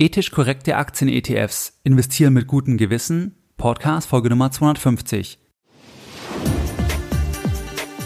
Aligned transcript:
Ethisch 0.00 0.32
korrekte 0.32 0.76
Aktien-ETFs. 0.76 1.78
Investieren 1.84 2.34
mit 2.34 2.48
gutem 2.48 2.78
Gewissen. 2.78 3.36
Podcast 3.56 4.08
Folge 4.08 4.28
Nummer 4.28 4.50
250. 4.50 5.38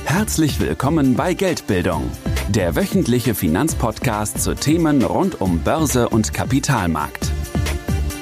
Herzlich 0.04 0.60
willkommen 0.60 1.14
bei 1.14 1.32
Geldbildung, 1.32 2.10
der 2.50 2.76
wöchentliche 2.76 3.34
Finanzpodcast 3.34 4.38
zu 4.42 4.54
Themen 4.54 5.02
rund 5.02 5.40
um 5.40 5.60
Börse 5.60 6.10
und 6.10 6.34
Kapitalmarkt. 6.34 7.30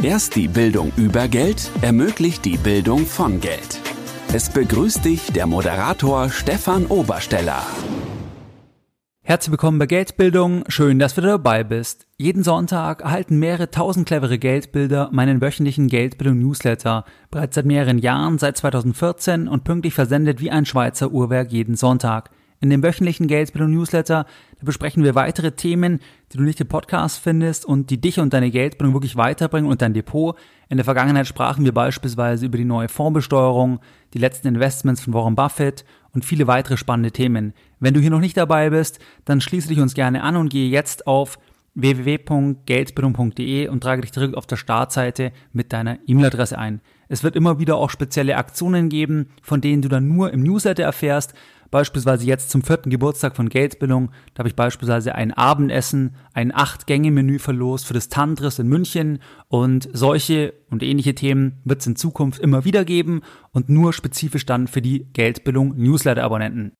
Erst 0.00 0.36
die 0.36 0.46
Bildung 0.46 0.92
über 0.96 1.26
Geld 1.26 1.68
ermöglicht 1.82 2.44
die 2.44 2.58
Bildung 2.58 3.04
von 3.04 3.40
Geld. 3.40 3.80
Es 4.32 4.48
begrüßt 4.48 5.04
dich 5.04 5.32
der 5.32 5.48
Moderator 5.48 6.30
Stefan 6.30 6.86
Obersteller. 6.86 7.66
Herzlich 9.28 9.50
willkommen 9.50 9.80
bei 9.80 9.86
Geldbildung. 9.86 10.62
Schön, 10.68 11.00
dass 11.00 11.16
du 11.16 11.20
dabei 11.20 11.64
bist. 11.64 12.06
Jeden 12.16 12.44
Sonntag 12.44 13.00
erhalten 13.00 13.40
mehrere 13.40 13.72
tausend 13.72 14.06
clevere 14.06 14.38
Geldbilder 14.38 15.08
meinen 15.10 15.40
wöchentlichen 15.40 15.88
Geldbildung-Newsletter. 15.88 17.04
Bereits 17.32 17.56
seit 17.56 17.66
mehreren 17.66 17.98
Jahren, 17.98 18.38
seit 18.38 18.56
2014 18.56 19.48
und 19.48 19.64
pünktlich 19.64 19.94
versendet 19.94 20.40
wie 20.40 20.52
ein 20.52 20.64
Schweizer 20.64 21.10
Uhrwerk 21.10 21.50
jeden 21.50 21.74
Sonntag. 21.74 22.30
In 22.60 22.70
dem 22.70 22.82
wöchentlichen 22.82 23.26
Geldbildung-Newsletter 23.26 24.26
besprechen 24.62 25.04
wir 25.04 25.14
weitere 25.14 25.52
Themen, 25.52 26.00
die 26.32 26.38
du 26.38 26.42
nicht 26.42 26.60
im 26.60 26.68
Podcast 26.68 27.18
findest 27.18 27.66
und 27.66 27.90
die 27.90 28.00
dich 28.00 28.18
und 28.18 28.32
deine 28.32 28.50
Geldbildung 28.50 28.94
wirklich 28.94 29.16
weiterbringen 29.16 29.70
und 29.70 29.82
dein 29.82 29.92
Depot. 29.92 30.36
In 30.68 30.78
der 30.78 30.84
Vergangenheit 30.84 31.26
sprachen 31.26 31.64
wir 31.64 31.72
beispielsweise 31.72 32.46
über 32.46 32.56
die 32.56 32.64
neue 32.64 32.88
Fondsbesteuerung, 32.88 33.80
die 34.14 34.18
letzten 34.18 34.48
Investments 34.48 35.02
von 35.02 35.12
Warren 35.12 35.36
Buffett 35.36 35.84
und 36.12 36.24
viele 36.24 36.46
weitere 36.46 36.78
spannende 36.78 37.12
Themen. 37.12 37.52
Wenn 37.78 37.92
du 37.92 38.00
hier 38.00 38.10
noch 38.10 38.20
nicht 38.20 38.36
dabei 38.36 38.70
bist, 38.70 39.00
dann 39.26 39.42
schließe 39.42 39.68
dich 39.68 39.80
uns 39.80 39.94
gerne 39.94 40.22
an 40.22 40.36
und 40.36 40.48
gehe 40.48 40.70
jetzt 40.70 41.06
auf 41.06 41.38
www.geldbildung.de 41.76 43.68
und 43.68 43.82
trage 43.82 44.00
dich 44.00 44.12
zurück 44.12 44.34
auf 44.34 44.46
der 44.46 44.56
Startseite 44.56 45.32
mit 45.52 45.74
deiner 45.74 45.98
E-Mail-Adresse 46.06 46.58
ein. 46.58 46.80
Es 47.08 47.22
wird 47.22 47.36
immer 47.36 47.60
wieder 47.60 47.76
auch 47.76 47.90
spezielle 47.90 48.36
Aktionen 48.36 48.88
geben, 48.88 49.28
von 49.42 49.60
denen 49.60 49.82
du 49.82 49.88
dann 49.88 50.08
nur 50.08 50.32
im 50.32 50.42
Newsletter 50.42 50.82
erfährst. 50.82 51.34
Beispielsweise 51.70 52.24
jetzt 52.24 52.50
zum 52.50 52.62
vierten 52.62 52.90
Geburtstag 52.90 53.36
von 53.36 53.48
Geldbildung, 53.48 54.10
da 54.34 54.40
habe 54.40 54.48
ich 54.48 54.56
beispielsweise 54.56 55.14
ein 55.14 55.32
Abendessen, 55.32 56.14
ein 56.32 56.54
Acht-Gänge-Menü 56.54 57.38
verlost 57.38 57.86
für 57.86 57.94
das 57.94 58.08
Tantris 58.08 58.58
in 58.58 58.68
München 58.68 59.18
und 59.48 59.88
solche 59.92 60.54
und 60.70 60.82
ähnliche 60.82 61.14
Themen 61.14 61.60
wird 61.64 61.80
es 61.80 61.86
in 61.86 61.96
Zukunft 61.96 62.40
immer 62.40 62.64
wieder 62.64 62.84
geben 62.84 63.22
und 63.52 63.68
nur 63.68 63.92
spezifisch 63.92 64.46
dann 64.46 64.68
für 64.68 64.82
die 64.82 65.06
Geldbildung 65.12 65.76
Newsletter-Abonnenten. 65.76 66.72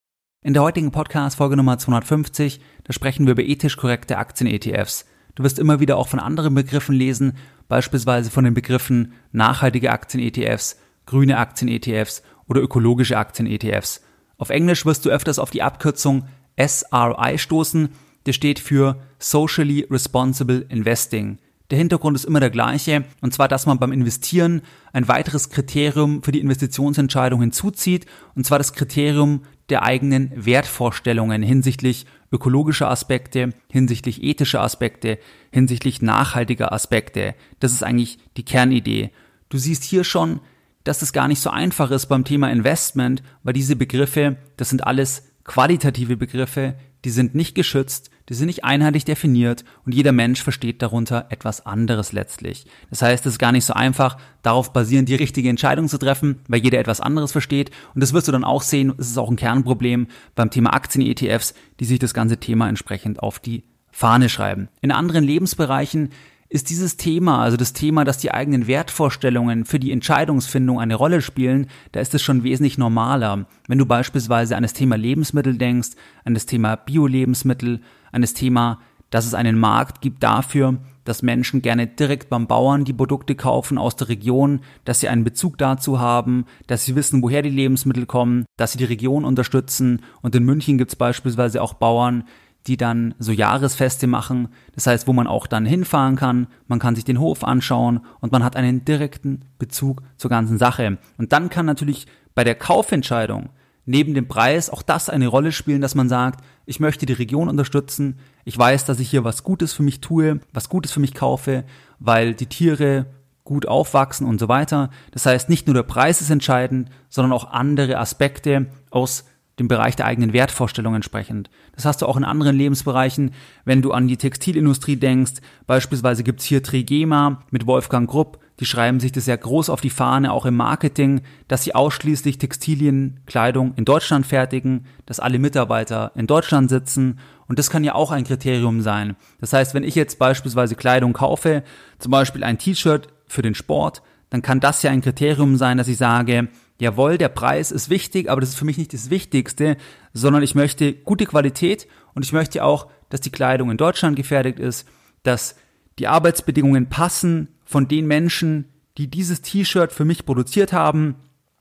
In 0.42 0.54
der 0.54 0.62
heutigen 0.62 0.92
Podcast-Folge 0.92 1.56
Nummer 1.56 1.78
250, 1.78 2.60
da 2.84 2.92
sprechen 2.92 3.26
wir 3.26 3.32
über 3.32 3.42
ethisch 3.42 3.76
korrekte 3.76 4.18
Aktien-ETFs. 4.18 5.06
Du 5.34 5.42
wirst 5.42 5.58
immer 5.58 5.80
wieder 5.80 5.96
auch 5.96 6.08
von 6.08 6.20
anderen 6.20 6.54
Begriffen 6.54 6.94
lesen, 6.94 7.34
beispielsweise 7.68 8.30
von 8.30 8.44
den 8.44 8.54
Begriffen 8.54 9.12
nachhaltige 9.32 9.90
Aktien-ETFs, 9.90 10.78
grüne 11.04 11.38
Aktien-ETFs 11.38 12.22
oder 12.46 12.62
ökologische 12.62 13.18
Aktien-ETFs. 13.18 14.02
Auf 14.38 14.50
Englisch 14.50 14.84
wirst 14.84 15.04
du 15.06 15.10
öfters 15.10 15.38
auf 15.38 15.50
die 15.50 15.62
Abkürzung 15.62 16.26
SRI 16.58 17.38
stoßen, 17.38 17.88
der 18.26 18.32
steht 18.32 18.58
für 18.58 19.00
Socially 19.18 19.86
Responsible 19.90 20.66
Investing. 20.68 21.38
Der 21.70 21.78
Hintergrund 21.78 22.14
ist 22.14 22.24
immer 22.24 22.38
der 22.38 22.50
gleiche, 22.50 23.04
und 23.20 23.34
zwar, 23.34 23.48
dass 23.48 23.66
man 23.66 23.78
beim 23.78 23.90
Investieren 23.90 24.62
ein 24.92 25.08
weiteres 25.08 25.50
Kriterium 25.50 26.22
für 26.22 26.30
die 26.30 26.40
Investitionsentscheidung 26.40 27.40
hinzuzieht, 27.40 28.06
und 28.36 28.46
zwar 28.46 28.58
das 28.58 28.72
Kriterium 28.72 29.42
der 29.68 29.82
eigenen 29.82 30.30
Wertvorstellungen 30.36 31.42
hinsichtlich 31.42 32.06
ökologischer 32.30 32.88
Aspekte, 32.88 33.50
hinsichtlich 33.68 34.22
ethischer 34.22 34.62
Aspekte, 34.62 35.18
hinsichtlich 35.50 36.02
nachhaltiger 36.02 36.72
Aspekte. 36.72 37.34
Das 37.58 37.72
ist 37.72 37.82
eigentlich 37.82 38.18
die 38.36 38.44
Kernidee. 38.44 39.10
Du 39.48 39.58
siehst 39.58 39.82
hier 39.82 40.04
schon, 40.04 40.40
dass 40.86 41.02
es 41.02 41.12
gar 41.12 41.28
nicht 41.28 41.40
so 41.40 41.50
einfach 41.50 41.90
ist 41.90 42.06
beim 42.06 42.24
Thema 42.24 42.50
Investment, 42.50 43.22
weil 43.42 43.54
diese 43.54 43.76
Begriffe, 43.76 44.36
das 44.56 44.68
sind 44.68 44.86
alles 44.86 45.24
qualitative 45.44 46.16
Begriffe, 46.16 46.76
die 47.04 47.10
sind 47.10 47.34
nicht 47.34 47.54
geschützt, 47.54 48.10
die 48.28 48.34
sind 48.34 48.46
nicht 48.46 48.64
einheitlich 48.64 49.04
definiert 49.04 49.64
und 49.84 49.94
jeder 49.94 50.12
Mensch 50.12 50.42
versteht 50.42 50.82
darunter 50.82 51.26
etwas 51.30 51.66
anderes 51.66 52.12
letztlich. 52.12 52.66
Das 52.90 53.02
heißt, 53.02 53.26
es 53.26 53.34
ist 53.34 53.38
gar 53.38 53.52
nicht 53.52 53.64
so 53.64 53.74
einfach, 53.74 54.16
darauf 54.42 54.72
basierend 54.72 55.08
die 55.08 55.14
richtige 55.14 55.48
Entscheidung 55.48 55.88
zu 55.88 55.98
treffen, 55.98 56.40
weil 56.48 56.62
jeder 56.62 56.78
etwas 56.78 57.00
anderes 57.00 57.30
versteht. 57.30 57.70
Und 57.94 58.02
das 58.02 58.12
wirst 58.12 58.26
du 58.26 58.32
dann 58.32 58.44
auch 58.44 58.62
sehen, 58.62 58.92
es 58.98 59.10
ist 59.10 59.18
auch 59.18 59.30
ein 59.30 59.36
Kernproblem 59.36 60.08
beim 60.34 60.50
Thema 60.50 60.72
Aktien-ETFs, 60.72 61.54
die 61.78 61.84
sich 61.84 62.00
das 62.00 62.14
ganze 62.14 62.38
Thema 62.38 62.68
entsprechend 62.68 63.20
auf 63.20 63.38
die 63.38 63.64
Fahne 63.92 64.28
schreiben. 64.28 64.68
In 64.80 64.90
anderen 64.90 65.24
Lebensbereichen 65.24 66.10
ist 66.48 66.70
dieses 66.70 66.96
Thema, 66.96 67.42
also 67.42 67.56
das 67.56 67.72
Thema, 67.72 68.04
dass 68.04 68.18
die 68.18 68.32
eigenen 68.32 68.66
Wertvorstellungen 68.66 69.64
für 69.64 69.80
die 69.80 69.92
Entscheidungsfindung 69.92 70.80
eine 70.80 70.94
Rolle 70.94 71.20
spielen, 71.20 71.66
da 71.92 72.00
ist 72.00 72.14
es 72.14 72.22
schon 72.22 72.44
wesentlich 72.44 72.78
normaler. 72.78 73.46
Wenn 73.66 73.78
du 73.78 73.86
beispielsweise 73.86 74.56
an 74.56 74.62
das 74.62 74.72
Thema 74.72 74.96
Lebensmittel 74.96 75.58
denkst, 75.58 75.90
an 76.24 76.34
das 76.34 76.46
Thema 76.46 76.76
Bio-Lebensmittel, 76.76 77.80
an 78.12 78.22
das 78.22 78.34
Thema, 78.34 78.80
dass 79.10 79.26
es 79.26 79.34
einen 79.34 79.58
Markt 79.58 80.00
gibt 80.00 80.22
dafür, 80.22 80.78
dass 81.04 81.22
Menschen 81.22 81.62
gerne 81.62 81.86
direkt 81.86 82.28
beim 82.28 82.46
Bauern 82.46 82.84
die 82.84 82.92
Produkte 82.92 83.34
kaufen 83.34 83.78
aus 83.78 83.96
der 83.96 84.08
Region, 84.08 84.60
dass 84.84 85.00
sie 85.00 85.08
einen 85.08 85.24
Bezug 85.24 85.56
dazu 85.56 86.00
haben, 86.00 86.44
dass 86.66 86.84
sie 86.84 86.96
wissen, 86.96 87.22
woher 87.22 87.42
die 87.42 87.50
Lebensmittel 87.50 88.06
kommen, 88.06 88.44
dass 88.56 88.72
sie 88.72 88.78
die 88.78 88.84
Region 88.84 89.24
unterstützen. 89.24 90.02
Und 90.20 90.34
in 90.34 90.44
München 90.44 90.78
gibt 90.78 90.90
es 90.90 90.96
beispielsweise 90.96 91.62
auch 91.62 91.74
Bauern, 91.74 92.24
die 92.66 92.76
dann 92.76 93.14
so 93.18 93.32
Jahresfeste 93.32 94.06
machen. 94.06 94.48
Das 94.74 94.86
heißt, 94.86 95.06
wo 95.06 95.12
man 95.12 95.26
auch 95.26 95.46
dann 95.46 95.64
hinfahren 95.64 96.16
kann, 96.16 96.48
man 96.66 96.78
kann 96.78 96.94
sich 96.94 97.04
den 97.04 97.20
Hof 97.20 97.44
anschauen 97.44 98.00
und 98.20 98.32
man 98.32 98.42
hat 98.42 98.56
einen 98.56 98.84
direkten 98.84 99.44
Bezug 99.58 100.02
zur 100.16 100.30
ganzen 100.30 100.58
Sache. 100.58 100.98
Und 101.16 101.32
dann 101.32 101.48
kann 101.48 101.66
natürlich 101.66 102.06
bei 102.34 102.44
der 102.44 102.54
Kaufentscheidung 102.54 103.50
neben 103.86 104.14
dem 104.14 104.26
Preis 104.26 104.68
auch 104.68 104.82
das 104.82 105.08
eine 105.08 105.28
Rolle 105.28 105.52
spielen, 105.52 105.80
dass 105.80 105.94
man 105.94 106.08
sagt, 106.08 106.44
ich 106.66 106.80
möchte 106.80 107.06
die 107.06 107.12
Region 107.12 107.48
unterstützen, 107.48 108.18
ich 108.44 108.58
weiß, 108.58 108.84
dass 108.84 108.98
ich 108.98 109.08
hier 109.08 109.24
was 109.24 109.44
Gutes 109.44 109.72
für 109.72 109.84
mich 109.84 110.00
tue, 110.00 110.40
was 110.52 110.68
Gutes 110.68 110.92
für 110.92 111.00
mich 111.00 111.14
kaufe, 111.14 111.64
weil 112.00 112.34
die 112.34 112.46
Tiere 112.46 113.06
gut 113.44 113.66
aufwachsen 113.66 114.26
und 114.26 114.40
so 114.40 114.48
weiter. 114.48 114.90
Das 115.12 115.24
heißt, 115.24 115.48
nicht 115.48 115.68
nur 115.68 115.74
der 115.74 115.84
Preis 115.84 116.20
ist 116.20 116.30
entscheidend, 116.30 116.90
sondern 117.08 117.32
auch 117.32 117.52
andere 117.52 117.98
Aspekte 117.98 118.66
aus 118.90 119.24
dem 119.58 119.68
Bereich 119.68 119.96
der 119.96 120.06
eigenen 120.06 120.32
Wertvorstellung 120.32 120.94
entsprechend. 120.94 121.50
Das 121.74 121.84
hast 121.84 122.02
du 122.02 122.06
auch 122.06 122.16
in 122.16 122.24
anderen 122.24 122.56
Lebensbereichen, 122.56 123.32
wenn 123.64 123.82
du 123.82 123.92
an 123.92 124.06
die 124.06 124.18
Textilindustrie 124.18 124.96
denkst. 124.96 125.34
Beispielsweise 125.66 126.24
gibt's 126.24 126.44
hier 126.44 126.62
Trigema 126.62 127.42
mit 127.50 127.66
Wolfgang 127.66 128.08
Grupp, 128.08 128.38
die 128.60 128.66
schreiben 128.66 129.00
sich 129.00 129.12
das 129.12 129.26
sehr 129.26 129.36
groß 129.36 129.68
auf 129.68 129.80
die 129.80 129.90
Fahne, 129.90 130.32
auch 130.32 130.46
im 130.46 130.56
Marketing, 130.56 131.20
dass 131.46 131.64
sie 131.64 131.74
ausschließlich 131.74 132.38
Textilienkleidung 132.38 133.74
in 133.76 133.84
Deutschland 133.84 134.26
fertigen, 134.26 134.86
dass 135.04 135.20
alle 135.20 135.38
Mitarbeiter 135.38 136.12
in 136.14 136.26
Deutschland 136.26 136.70
sitzen 136.70 137.18
und 137.48 137.58
das 137.58 137.70
kann 137.70 137.84
ja 137.84 137.94
auch 137.94 138.10
ein 138.10 138.24
Kriterium 138.24 138.80
sein. 138.80 139.16
Das 139.40 139.52
heißt, 139.52 139.74
wenn 139.74 139.84
ich 139.84 139.94
jetzt 139.94 140.18
beispielsweise 140.18 140.74
Kleidung 140.74 141.12
kaufe, 141.12 141.62
zum 141.98 142.10
Beispiel 142.10 142.44
ein 142.44 142.58
T-Shirt 142.58 143.08
für 143.26 143.42
den 143.42 143.54
Sport, 143.54 144.02
dann 144.30 144.42
kann 144.42 144.60
das 144.60 144.82
ja 144.82 144.90
ein 144.90 145.02
Kriterium 145.02 145.56
sein, 145.56 145.78
dass 145.78 145.88
ich 145.88 145.98
sage, 145.98 146.48
jawohl, 146.78 147.18
der 147.18 147.28
Preis 147.28 147.70
ist 147.70 147.90
wichtig, 147.90 148.30
aber 148.30 148.40
das 148.40 148.50
ist 148.50 148.56
für 148.56 148.64
mich 148.64 148.78
nicht 148.78 148.92
das 148.92 149.10
Wichtigste, 149.10 149.76
sondern 150.12 150.42
ich 150.42 150.54
möchte 150.54 150.92
gute 150.92 151.26
Qualität 151.26 151.86
und 152.14 152.24
ich 152.24 152.32
möchte 152.32 152.64
auch, 152.64 152.88
dass 153.08 153.20
die 153.20 153.30
Kleidung 153.30 153.70
in 153.70 153.76
Deutschland 153.76 154.16
gefertigt 154.16 154.58
ist, 154.58 154.86
dass 155.22 155.56
die 155.98 156.08
Arbeitsbedingungen 156.08 156.88
passen 156.88 157.48
von 157.64 157.88
den 157.88 158.06
Menschen, 158.06 158.66
die 158.98 159.08
dieses 159.08 159.42
T-Shirt 159.42 159.92
für 159.92 160.04
mich 160.04 160.26
produziert 160.26 160.72
haben. 160.72 161.16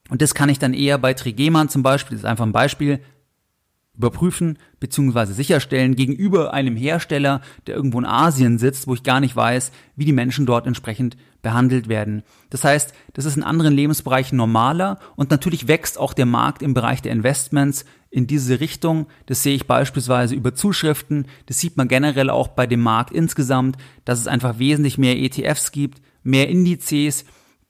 Und 0.10 0.22
das 0.22 0.36
kann 0.36 0.50
ich 0.50 0.60
dann 0.60 0.74
eher 0.74 0.98
bei 0.98 1.14
Trigema 1.14 1.68
zum 1.68 1.84
Beispiel, 1.84 2.16
das 2.16 2.24
ist 2.24 2.30
einfach 2.30 2.46
ein 2.46 2.52
Beispiel, 2.52 3.00
überprüfen 3.98 4.58
bzw. 4.80 5.34
sicherstellen 5.34 5.96
gegenüber 5.96 6.54
einem 6.54 6.76
Hersteller, 6.76 7.42
der 7.68 7.76
irgendwo 7.76 8.00
in 8.00 8.06
Asien 8.06 8.58
sitzt, 8.58 8.88
wo 8.88 8.94
ich 8.94 9.04
gar 9.04 9.20
nicht 9.20 9.36
weiß, 9.36 9.72
wie 9.96 10.06
die 10.06 10.14
Menschen 10.14 10.46
dort 10.46 10.68
entsprechend 10.68 11.18
behandelt 11.42 11.88
werden. 11.88 12.24
Das 12.50 12.64
heißt, 12.64 12.94
das 13.14 13.26
ist 13.26 13.38
in 13.38 13.44
anderen 13.44 13.74
Lebensbereichen 13.74 14.36
normaler 14.38 15.00
und 15.16 15.30
natürlich 15.30 15.68
wächst 15.68 16.00
auch 16.00 16.14
der 16.14 16.26
Markt 16.26 16.62
im 16.64 16.74
Bereich 16.74 17.02
der 17.02 17.12
Investments 17.12 17.86
in 18.10 18.28
diese 18.28 18.60
Richtung. 18.60 19.08
Das 19.28 19.44
sehe 19.44 19.56
ich 19.56 19.68
beispielsweise 19.68 20.34
über 20.36 20.56
Zuschriften, 20.56 21.28
das 21.46 21.60
sieht 21.60 21.78
man 21.78 21.88
generell 21.88 22.30
auch 22.30 22.48
bei 22.48 22.66
dem 22.66 22.82
Markt 22.82 23.12
insgesamt, 23.12 23.78
dass 24.06 24.20
es 24.20 24.28
einfach 24.28 24.58
wesentlich 24.58 24.98
mehr 24.98 25.18
ETFs 25.18 25.72
gibt, 25.72 26.02
mehr 26.24 26.50
Indizes, 26.50 27.26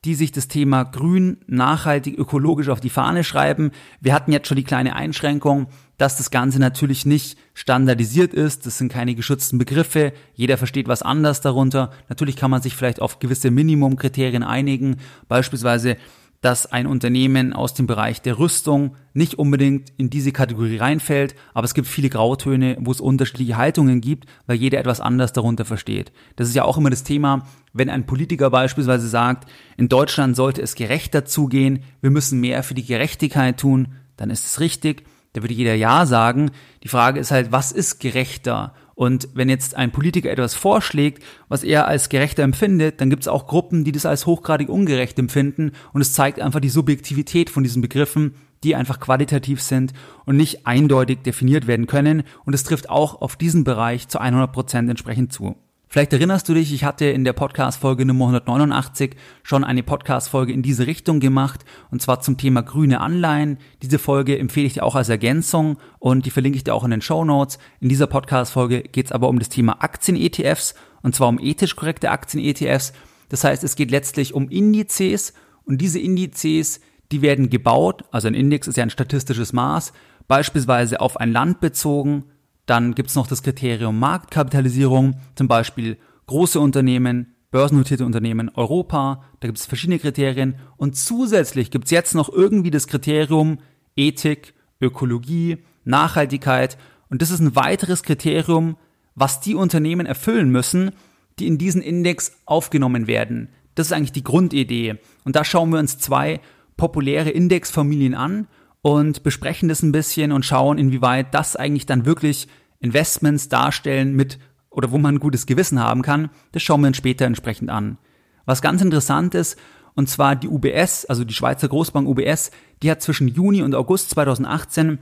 die 0.06 0.16
sich 0.16 0.32
das 0.32 0.48
Thema 0.48 0.84
grün, 0.84 1.38
nachhaltig, 1.48 2.18
ökologisch 2.18 2.70
auf 2.70 2.80
die 2.80 2.90
Fahne 2.92 3.24
schreiben. 3.24 3.72
Wir 4.00 4.14
hatten 4.14 4.32
jetzt 4.32 4.48
schon 4.48 4.58
die 4.58 4.64
kleine 4.64 4.96
Einschränkung, 4.96 5.68
dass 5.98 6.18
das 6.18 6.32
Ganze 6.32 6.60
natürlich 6.60 7.06
nicht 7.06 7.38
standardisiert 7.54 8.34
ist. 8.34 8.66
Das 8.66 8.78
sind 8.78 8.92
keine 8.92 9.16
geschützten 9.16 9.58
Begriffe. 9.58 10.14
Jeder 10.34 10.58
versteht 10.58 10.88
was 10.88 11.02
anders 11.02 11.42
darunter. 11.42 11.92
Natürlich 12.10 12.36
kann 12.36 12.52
man 12.52 12.62
sich 12.62 12.76
vielleicht 12.76 13.02
auf 13.02 13.20
gewisse 13.20 13.52
Minimumkriterien 13.52 14.44
einigen. 14.44 14.98
Beispielsweise 15.28 15.98
dass 16.46 16.72
ein 16.72 16.86
Unternehmen 16.86 17.54
aus 17.54 17.74
dem 17.74 17.88
Bereich 17.88 18.22
der 18.22 18.38
Rüstung 18.38 18.96
nicht 19.16 19.34
unbedingt 19.40 19.92
in 19.98 20.12
diese 20.12 20.32
Kategorie 20.32 20.78
reinfällt, 20.78 21.34
aber 21.56 21.66
es 21.66 21.74
gibt 21.74 21.88
viele 21.88 22.10
Grautöne, 22.10 22.78
wo 22.80 22.92
es 22.92 23.02
unterschiedliche 23.02 23.58
Haltungen 23.58 24.00
gibt, 24.00 24.30
weil 24.46 24.58
jeder 24.58 24.78
etwas 24.78 25.02
anders 25.02 25.34
darunter 25.34 25.66
versteht. 25.66 26.12
Das 26.36 26.48
ist 26.48 26.54
ja 26.54 26.64
auch 26.64 26.78
immer 26.78 26.92
das 26.92 27.04
Thema, 27.04 27.48
wenn 27.74 27.90
ein 27.90 28.06
Politiker 28.06 28.52
beispielsweise 28.52 29.08
sagt, 29.08 29.50
in 29.76 29.90
Deutschland 29.90 30.36
sollte 30.36 30.62
es 30.62 30.76
gerechter 30.76 31.26
zugehen, 31.26 31.80
wir 32.02 32.12
müssen 32.12 32.40
mehr 32.40 32.62
für 32.62 32.76
die 32.76 32.86
Gerechtigkeit 32.86 33.60
tun, 33.60 33.96
dann 34.16 34.30
ist 34.30 34.46
es 34.46 34.60
richtig, 34.60 35.04
da 35.36 35.44
würde 35.44 35.54
jeder 35.54 35.76
Ja 35.76 36.06
sagen. 36.06 36.52
Die 36.84 36.88
Frage 36.88 37.20
ist 37.20 37.32
halt, 37.32 37.52
was 37.52 37.72
ist 37.72 38.00
gerechter? 38.00 38.74
Und 38.96 39.28
wenn 39.34 39.50
jetzt 39.50 39.76
ein 39.76 39.92
Politiker 39.92 40.32
etwas 40.32 40.56
vorschlägt, 40.56 41.22
was 41.50 41.64
er 41.64 41.88
als 41.88 42.08
gerechter 42.08 42.44
empfindet, 42.44 43.02
dann 43.02 43.10
gibt 43.10 43.24
es 43.24 43.28
auch 43.28 43.46
Gruppen, 43.46 43.84
die 43.84 43.92
das 43.92 44.06
als 44.06 44.26
hochgradig 44.26 44.70
ungerecht 44.70 45.20
empfinden. 45.20 45.74
Und 45.92 46.02
es 46.02 46.14
zeigt 46.14 46.40
einfach 46.40 46.62
die 46.62 46.70
Subjektivität 46.70 47.50
von 47.50 47.64
diesen 47.64 47.82
Begriffen, 47.82 48.36
die 48.64 48.74
einfach 48.74 49.02
qualitativ 49.02 49.62
sind 49.62 49.92
und 50.26 50.38
nicht 50.38 50.66
eindeutig 50.66 51.20
definiert 51.24 51.68
werden 51.68 51.88
können. 51.88 52.24
Und 52.46 52.56
es 52.56 52.64
trifft 52.64 52.90
auch 52.90 53.22
auf 53.22 53.36
diesen 53.36 53.66
Bereich 53.66 54.08
zu 54.08 54.20
100 54.20 54.52
Prozent 54.54 54.90
entsprechend 54.90 55.34
zu. 55.34 55.58
Vielleicht 55.88 56.14
erinnerst 56.14 56.50
du 56.50 56.54
dich, 56.54 56.74
ich 56.74 56.84
hatte 56.84 57.06
in 57.06 57.24
der 57.24 57.34
Podcast-Folge 57.34 58.06
Nummer 58.06 58.26
189 58.26 59.16
schon 59.44 59.64
eine 59.64 59.84
Podcast-Folge 59.84 60.52
in 60.52 60.62
diese 60.62 60.88
Richtung 60.88 61.20
gemacht, 61.20 61.64
und 61.92 62.02
zwar 62.02 62.20
zum 62.20 62.38
Thema 62.38 62.64
grüne 62.64 63.00
Anleihen. 63.00 63.60
Diese 63.82 64.00
Folge 64.00 64.38
empfehle 64.38 64.68
ich 64.68 64.74
dir 64.74 64.84
auch 64.84 64.96
als 64.96 65.10
Ergänzung 65.10 65.78
und 66.00 66.26
die 66.26 66.32
verlinke 66.32 66.58
ich 66.58 66.64
dir 66.64 66.74
auch 66.74 66.84
in 66.84 66.92
den 66.92 67.02
Show 67.02 67.24
Notes. 67.24 67.60
In 67.80 67.90
dieser 67.90 68.08
Podcast-Folge 68.08 68.82
geht 68.82 69.06
es 69.06 69.12
aber 69.12 69.30
um 69.30 69.40
das 69.40 69.50
Thema 69.50 69.82
Aktien-ETFs, 69.82 70.76
und 71.02 71.16
zwar 71.16 71.30
um 71.30 71.40
ethisch 71.40 71.76
korrekte 71.76 72.10
Aktien-ETFs. 72.10 72.92
Das 73.30 73.44
heißt, 73.44 73.64
es 73.64 73.76
geht 73.76 73.92
letztlich 73.92 74.34
um 74.34 74.50
Indizes, 74.50 75.34
und 75.66 75.80
diese 75.80 76.00
Indizes, 76.00 76.82
die 77.12 77.22
werden 77.22 77.50
gebaut, 77.50 78.04
also 78.12 78.28
ein 78.28 78.34
Index 78.34 78.68
ist 78.68 78.78
ja 78.78 78.84
ein 78.84 78.90
statistisches 78.90 79.54
Maß, 79.54 79.94
beispielsweise 80.28 81.00
auf 81.00 81.18
ein 81.18 81.32
Land 81.32 81.60
bezogen, 81.60 82.26
dann 82.66 82.96
gibt 82.96 83.10
es 83.10 83.16
noch 83.16 83.28
das 83.28 83.44
Kriterium 83.44 84.00
Marktkapitalisierung, 84.00 85.16
zum 85.36 85.48
Beispiel 85.48 85.98
große 86.28 86.60
Unternehmen, 86.60 87.36
börsennotierte 87.52 88.06
Unternehmen, 88.06 88.52
Europa, 88.54 89.24
da 89.40 89.48
gibt 89.48 89.60
es 89.60 89.66
verschiedene 89.66 90.00
Kriterien. 90.00 90.56
Und 90.78 90.98
zusätzlich 90.98 91.72
gibt 91.72 91.86
es 91.86 91.92
jetzt 91.92 92.16
noch 92.16 92.30
irgendwie 92.30 92.72
das 92.72 92.88
Kriterium 92.88 93.60
Ethik, 93.96 94.54
Ökologie, 94.82 95.60
Nachhaltigkeit. 95.84 96.78
Und 97.10 97.22
das 97.22 97.32
ist 97.32 97.40
ein 97.40 97.56
weiteres 97.56 98.04
Kriterium, 98.04 98.78
was 99.14 99.40
die 99.40 99.56
Unternehmen 99.56 100.06
erfüllen 100.06 100.50
müssen, 100.50 100.92
die 101.40 101.48
in 101.48 101.58
diesen 101.58 101.82
Index 101.82 102.40
aufgenommen 102.46 103.08
werden. 103.08 103.50
Das 103.76 103.88
ist 103.88 103.94
eigentlich 103.94 104.12
die 104.12 104.24
Grundidee. 104.24 104.98
Und 105.24 105.36
da 105.36 105.46
schauen 105.46 105.70
wir 105.70 105.80
uns 105.80 105.98
zwei 105.98 106.42
populäre 106.78 107.30
Indexfamilien 107.30 108.16
an 108.16 108.48
und 108.86 109.24
besprechen 109.24 109.68
das 109.68 109.82
ein 109.82 109.92
bisschen 109.92 110.32
und 110.32 110.46
schauen, 110.46 110.78
inwieweit 110.78 111.34
das 111.34 111.56
eigentlich 111.56 111.88
dann 111.88 112.06
wirklich 112.06 112.48
Investments 112.80 113.50
darstellen 113.50 114.14
mit 114.14 114.38
oder 114.70 114.92
wo 114.92 115.00
man 115.00 115.16
ein 115.16 115.20
gutes 115.20 115.48
Gewissen 115.48 115.80
haben 115.80 116.04
kann. 116.04 116.30
Das 116.52 116.62
schauen 116.62 116.82
wir 116.82 116.90
uns 116.90 116.98
später 116.98 117.26
entsprechend 117.26 117.72
an. 117.72 117.98
Was 118.46 118.62
ganz 118.62 118.84
interessant 118.84 119.34
ist, 119.34 119.58
und 119.96 120.08
zwar 120.08 120.36
die 120.36 120.48
UBS, 120.48 121.06
also 121.06 121.24
die 121.24 121.34
Schweizer 121.34 121.68
Großbank 121.68 122.08
UBS, 122.08 122.52
die 122.84 122.92
hat 122.92 123.02
zwischen 123.02 123.28
Juni 123.28 123.64
und 123.64 123.74
August 123.74 124.12
2018 124.12 125.00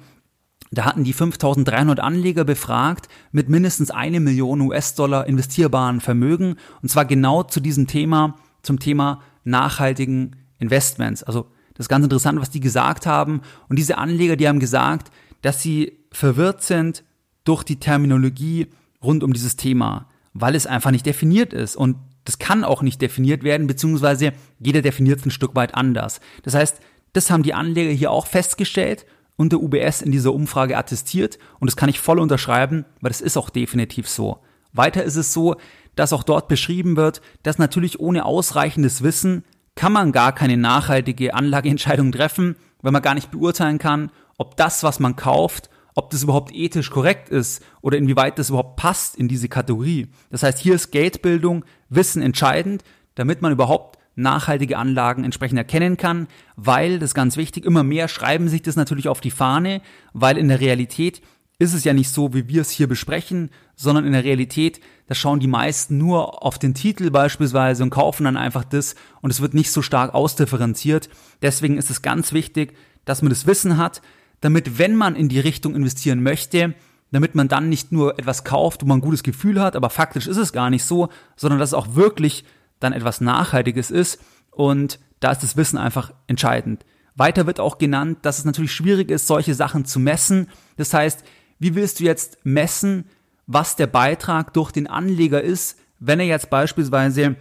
da 0.71 0.85
hatten 0.85 1.03
die 1.03 1.11
5300 1.11 1.99
Anleger 1.99 2.45
befragt 2.45 3.09
mit 3.33 3.49
mindestens 3.49 3.91
eine 3.91 4.21
Million 4.21 4.61
US-Dollar 4.61 5.27
investierbaren 5.27 5.99
Vermögen 5.99 6.55
und 6.81 6.87
zwar 6.87 7.03
genau 7.03 7.43
zu 7.43 7.59
diesem 7.59 7.87
Thema, 7.87 8.37
zum 8.61 8.79
Thema 8.79 9.21
nachhaltigen 9.43 10.37
Investments. 10.57 11.21
Also 11.21 11.47
das 11.75 11.85
ist 11.85 11.89
ganz 11.89 12.03
interessant, 12.03 12.39
was 12.39 12.49
die 12.49 12.59
gesagt 12.59 13.05
haben. 13.05 13.41
Und 13.69 13.77
diese 13.77 13.97
Anleger, 13.97 14.35
die 14.35 14.47
haben 14.47 14.59
gesagt, 14.59 15.11
dass 15.41 15.61
sie 15.61 15.99
verwirrt 16.11 16.63
sind 16.63 17.03
durch 17.43 17.63
die 17.63 17.79
Terminologie 17.79 18.67
rund 19.03 19.23
um 19.23 19.33
dieses 19.33 19.55
Thema, 19.55 20.07
weil 20.33 20.55
es 20.55 20.67
einfach 20.67 20.91
nicht 20.91 21.05
definiert 21.05 21.53
ist. 21.53 21.75
Und 21.75 21.97
das 22.25 22.39
kann 22.39 22.63
auch 22.63 22.81
nicht 22.81 23.01
definiert 23.01 23.43
werden, 23.43 23.67
beziehungsweise 23.67 24.33
jeder 24.59 24.81
definiert 24.81 25.19
es 25.19 25.25
ein 25.25 25.31
Stück 25.31 25.55
weit 25.55 25.75
anders. 25.75 26.21
Das 26.43 26.53
heißt, 26.53 26.79
das 27.11 27.29
haben 27.29 27.43
die 27.43 27.53
Anleger 27.53 27.91
hier 27.91 28.11
auch 28.11 28.27
festgestellt 28.27 29.05
und 29.35 29.51
der 29.51 29.61
UBS 29.61 30.01
in 30.01 30.11
dieser 30.11 30.33
Umfrage 30.33 30.77
attestiert. 30.77 31.37
Und 31.59 31.69
das 31.69 31.75
kann 31.75 31.89
ich 31.89 31.99
voll 31.99 32.19
unterschreiben, 32.19 32.85
weil 33.01 33.09
das 33.09 33.21
ist 33.21 33.37
auch 33.37 33.49
definitiv 33.49 34.07
so. 34.07 34.39
Weiter 34.71 35.03
ist 35.03 35.15
es 35.15 35.33
so, 35.33 35.55
dass 35.95 36.13
auch 36.13 36.23
dort 36.23 36.47
beschrieben 36.47 36.95
wird, 36.95 37.21
dass 37.43 37.59
natürlich 37.59 37.99
ohne 37.99 38.25
ausreichendes 38.25 39.03
Wissen 39.03 39.43
kann 39.75 39.91
man 39.91 40.11
gar 40.11 40.33
keine 40.33 40.57
nachhaltige 40.57 41.33
Anlageentscheidung 41.33 42.11
treffen, 42.11 42.55
weil 42.81 42.91
man 42.91 43.01
gar 43.01 43.15
nicht 43.15 43.31
beurteilen 43.31 43.79
kann, 43.79 44.11
ob 44.37 44.57
das, 44.57 44.83
was 44.83 44.99
man 44.99 45.15
kauft, 45.15 45.69
ob 45.95 46.09
das 46.09 46.23
überhaupt 46.23 46.53
ethisch 46.53 46.89
korrekt 46.89 47.29
ist 47.29 47.63
oder 47.81 47.97
inwieweit 47.97 48.39
das 48.39 48.49
überhaupt 48.49 48.75
passt 48.77 49.15
in 49.15 49.27
diese 49.27 49.49
Kategorie. 49.49 50.07
Das 50.29 50.43
heißt, 50.43 50.59
hier 50.59 50.75
ist 50.75 50.91
Geldbildung, 50.91 51.65
Wissen 51.89 52.21
entscheidend, 52.21 52.83
damit 53.15 53.41
man 53.41 53.51
überhaupt 53.51 53.99
nachhaltige 54.15 54.77
Anlagen 54.77 55.23
entsprechend 55.23 55.57
erkennen 55.57 55.97
kann, 55.97 56.27
weil, 56.55 56.99
das 56.99 57.11
ist 57.11 57.15
ganz 57.15 57.37
wichtig, 57.37 57.65
immer 57.65 57.83
mehr 57.83 58.07
schreiben 58.07 58.47
sich 58.47 58.61
das 58.61 58.75
natürlich 58.75 59.07
auf 59.07 59.21
die 59.21 59.31
Fahne, 59.31 59.81
weil 60.13 60.37
in 60.37 60.49
der 60.49 60.59
Realität 60.59 61.21
ist 61.59 61.73
es 61.73 61.83
ja 61.83 61.93
nicht 61.93 62.09
so, 62.09 62.33
wie 62.33 62.47
wir 62.47 62.61
es 62.61 62.69
hier 62.69 62.87
besprechen, 62.87 63.49
sondern 63.75 64.05
in 64.05 64.13
der 64.13 64.23
Realität, 64.23 64.79
da 65.07 65.15
schauen 65.15 65.39
die 65.39 65.47
meisten 65.47 65.97
nur 65.97 66.43
auf 66.43 66.57
den 66.57 66.73
Titel 66.73 67.09
beispielsweise 67.11 67.83
und 67.83 67.89
kaufen 67.89 68.23
dann 68.23 68.37
einfach 68.37 68.63
das 68.63 68.95
und 69.21 69.29
es 69.29 69.41
wird 69.41 69.53
nicht 69.53 69.71
so 69.71 69.81
stark 69.81 70.13
ausdifferenziert. 70.13 71.09
Deswegen 71.41 71.77
ist 71.77 71.89
es 71.89 72.01
ganz 72.01 72.33
wichtig, 72.33 72.75
dass 73.05 73.21
man 73.21 73.29
das 73.29 73.45
Wissen 73.45 73.77
hat, 73.77 74.01
damit 74.41 74.77
wenn 74.77 74.95
man 74.95 75.15
in 75.15 75.29
die 75.29 75.39
Richtung 75.39 75.75
investieren 75.75 76.23
möchte, 76.23 76.75
damit 77.11 77.35
man 77.35 77.47
dann 77.47 77.69
nicht 77.69 77.91
nur 77.91 78.17
etwas 78.17 78.43
kauft, 78.43 78.81
wo 78.81 78.87
man 78.87 78.97
ein 78.97 79.01
gutes 79.01 79.23
Gefühl 79.23 79.61
hat, 79.61 79.75
aber 79.75 79.89
faktisch 79.89 80.27
ist 80.27 80.37
es 80.37 80.53
gar 80.53 80.69
nicht 80.69 80.83
so, 80.83 81.09
sondern 81.35 81.59
dass 81.59 81.69
es 81.69 81.75
auch 81.75 81.95
wirklich 81.95 82.43
dann 82.79 82.93
etwas 82.93 83.21
Nachhaltiges 83.21 83.91
ist 83.91 84.19
und 84.51 84.99
da 85.19 85.31
ist 85.31 85.43
das 85.43 85.55
Wissen 85.55 85.77
einfach 85.77 86.13
entscheidend. 86.27 86.85
Weiter 87.15 87.45
wird 87.45 87.59
auch 87.59 87.77
genannt, 87.77 88.19
dass 88.23 88.39
es 88.39 88.45
natürlich 88.45 88.73
schwierig 88.73 89.11
ist, 89.11 89.27
solche 89.27 89.53
Sachen 89.53 89.85
zu 89.85 89.99
messen. 89.99 90.49
Das 90.77 90.93
heißt, 90.93 91.23
wie 91.59 91.75
willst 91.75 91.99
du 91.99 92.03
jetzt 92.03 92.39
messen, 92.43 93.05
was 93.47 93.75
der 93.75 93.87
Beitrag 93.87 94.53
durch 94.53 94.71
den 94.71 94.87
Anleger 94.87 95.41
ist, 95.41 95.79
wenn 95.99 96.19
er 96.19 96.25
jetzt 96.25 96.49
beispielsweise, 96.49 97.35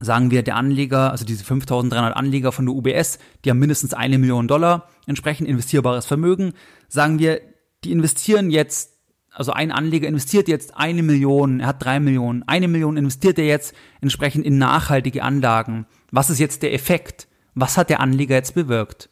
sagen 0.00 0.30
wir, 0.30 0.42
der 0.42 0.56
Anleger, 0.56 1.10
also 1.10 1.24
diese 1.24 1.44
5300 1.44 2.16
Anleger 2.16 2.52
von 2.52 2.66
der 2.66 2.74
UBS, 2.74 3.18
die 3.44 3.50
haben 3.50 3.58
mindestens 3.58 3.94
eine 3.94 4.18
Million 4.18 4.48
Dollar 4.48 4.88
entsprechend 5.06 5.48
investierbares 5.48 6.06
Vermögen, 6.06 6.54
sagen 6.88 7.18
wir, 7.18 7.40
die 7.84 7.92
investieren 7.92 8.50
jetzt, 8.50 8.92
also 9.30 9.52
ein 9.52 9.72
Anleger 9.72 10.08
investiert 10.08 10.48
jetzt 10.48 10.76
eine 10.76 11.02
Million, 11.02 11.60
er 11.60 11.68
hat 11.68 11.84
drei 11.84 12.00
Millionen, 12.00 12.42
eine 12.46 12.68
Million 12.68 12.96
investiert 12.96 13.38
er 13.38 13.46
jetzt 13.46 13.74
entsprechend 14.00 14.44
in 14.44 14.58
nachhaltige 14.58 15.22
Anlagen. 15.22 15.86
Was 16.10 16.30
ist 16.30 16.38
jetzt 16.38 16.62
der 16.62 16.74
Effekt? 16.74 17.28
Was 17.54 17.76
hat 17.76 17.90
der 17.90 18.00
Anleger 18.00 18.34
jetzt 18.34 18.54
bewirkt? 18.54 19.10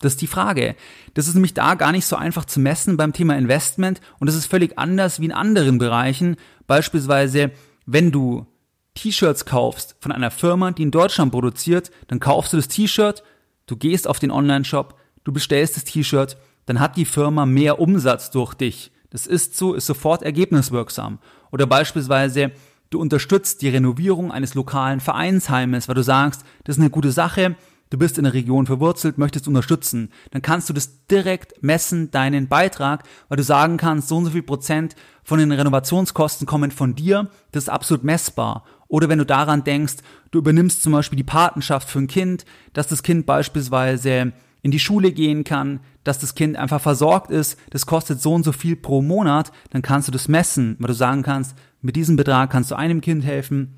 Das 0.00 0.12
ist 0.12 0.20
die 0.20 0.26
Frage. 0.26 0.76
Das 1.14 1.26
ist 1.26 1.34
nämlich 1.34 1.54
da 1.54 1.74
gar 1.74 1.92
nicht 1.92 2.06
so 2.06 2.16
einfach 2.16 2.44
zu 2.44 2.60
messen 2.60 2.96
beim 2.96 3.12
Thema 3.12 3.36
Investment 3.36 4.00
und 4.20 4.26
das 4.26 4.36
ist 4.36 4.46
völlig 4.46 4.78
anders 4.78 5.20
wie 5.20 5.26
in 5.26 5.32
anderen 5.32 5.78
Bereichen. 5.78 6.36
Beispielsweise, 6.66 7.50
wenn 7.86 8.12
du 8.12 8.46
T-Shirts 8.94 9.44
kaufst 9.44 9.96
von 10.00 10.12
einer 10.12 10.30
Firma, 10.30 10.70
die 10.70 10.82
in 10.82 10.90
Deutschland 10.90 11.32
produziert, 11.32 11.90
dann 12.08 12.20
kaufst 12.20 12.52
du 12.52 12.56
das 12.56 12.68
T-Shirt, 12.68 13.22
du 13.66 13.76
gehst 13.76 14.08
auf 14.08 14.18
den 14.18 14.30
Online-Shop, 14.30 14.98
du 15.24 15.32
bestellst 15.32 15.76
das 15.76 15.84
T-Shirt, 15.84 16.36
dann 16.66 16.80
hat 16.80 16.96
die 16.96 17.04
Firma 17.04 17.46
mehr 17.46 17.80
Umsatz 17.80 18.30
durch 18.30 18.54
dich. 18.54 18.92
Das 19.10 19.26
ist 19.26 19.56
so, 19.56 19.74
ist 19.74 19.86
sofort 19.86 20.22
ergebniswirksam. 20.22 21.18
Oder 21.50 21.66
beispielsweise, 21.66 22.52
du 22.90 23.00
unterstützt 23.00 23.62
die 23.62 23.68
Renovierung 23.68 24.30
eines 24.30 24.54
lokalen 24.54 25.00
Vereinsheimes, 25.00 25.88
weil 25.88 25.94
du 25.94 26.02
sagst, 26.02 26.44
das 26.64 26.76
ist 26.76 26.80
eine 26.80 26.90
gute 26.90 27.12
Sache, 27.12 27.56
du 27.90 27.98
bist 27.98 28.18
in 28.18 28.24
der 28.24 28.34
Region 28.34 28.66
verwurzelt, 28.66 29.18
möchtest 29.18 29.48
unterstützen, 29.48 30.10
dann 30.30 30.42
kannst 30.42 30.68
du 30.68 30.72
das 30.72 31.06
direkt 31.06 31.62
messen, 31.62 32.10
deinen 32.10 32.48
Beitrag, 32.48 33.04
weil 33.28 33.36
du 33.36 33.42
sagen 33.42 33.76
kannst, 33.76 34.08
so 34.08 34.16
und 34.16 34.26
so 34.26 34.30
viel 34.30 34.42
Prozent 34.42 34.94
von 35.24 35.38
den 35.38 35.52
Renovationskosten 35.52 36.46
kommen 36.46 36.70
von 36.70 36.94
dir, 36.94 37.28
das 37.52 37.64
ist 37.64 37.68
absolut 37.68 38.04
messbar. 38.04 38.64
Oder 38.88 39.08
wenn 39.08 39.18
du 39.18 39.26
daran 39.26 39.64
denkst, 39.64 39.96
du 40.30 40.38
übernimmst 40.38 40.82
zum 40.82 40.92
Beispiel 40.92 41.16
die 41.16 41.24
Patenschaft 41.24 41.88
für 41.88 41.98
ein 41.98 42.06
Kind, 42.06 42.44
dass 42.72 42.86
das 42.86 43.02
Kind 43.02 43.26
beispielsweise 43.26 44.32
in 44.62 44.70
die 44.70 44.80
Schule 44.80 45.12
gehen 45.12 45.44
kann, 45.44 45.80
dass 46.04 46.18
das 46.18 46.34
Kind 46.34 46.56
einfach 46.56 46.80
versorgt 46.80 47.30
ist, 47.30 47.58
das 47.70 47.86
kostet 47.86 48.20
so 48.20 48.34
und 48.34 48.44
so 48.44 48.52
viel 48.52 48.76
pro 48.76 49.02
Monat, 49.02 49.52
dann 49.70 49.82
kannst 49.82 50.08
du 50.08 50.12
das 50.12 50.28
messen, 50.28 50.76
weil 50.78 50.88
du 50.88 50.94
sagen 50.94 51.22
kannst, 51.22 51.54
mit 51.80 51.96
diesem 51.96 52.16
Betrag 52.16 52.50
kannst 52.50 52.70
du 52.70 52.74
einem 52.74 53.00
Kind 53.00 53.24
helfen, 53.24 53.77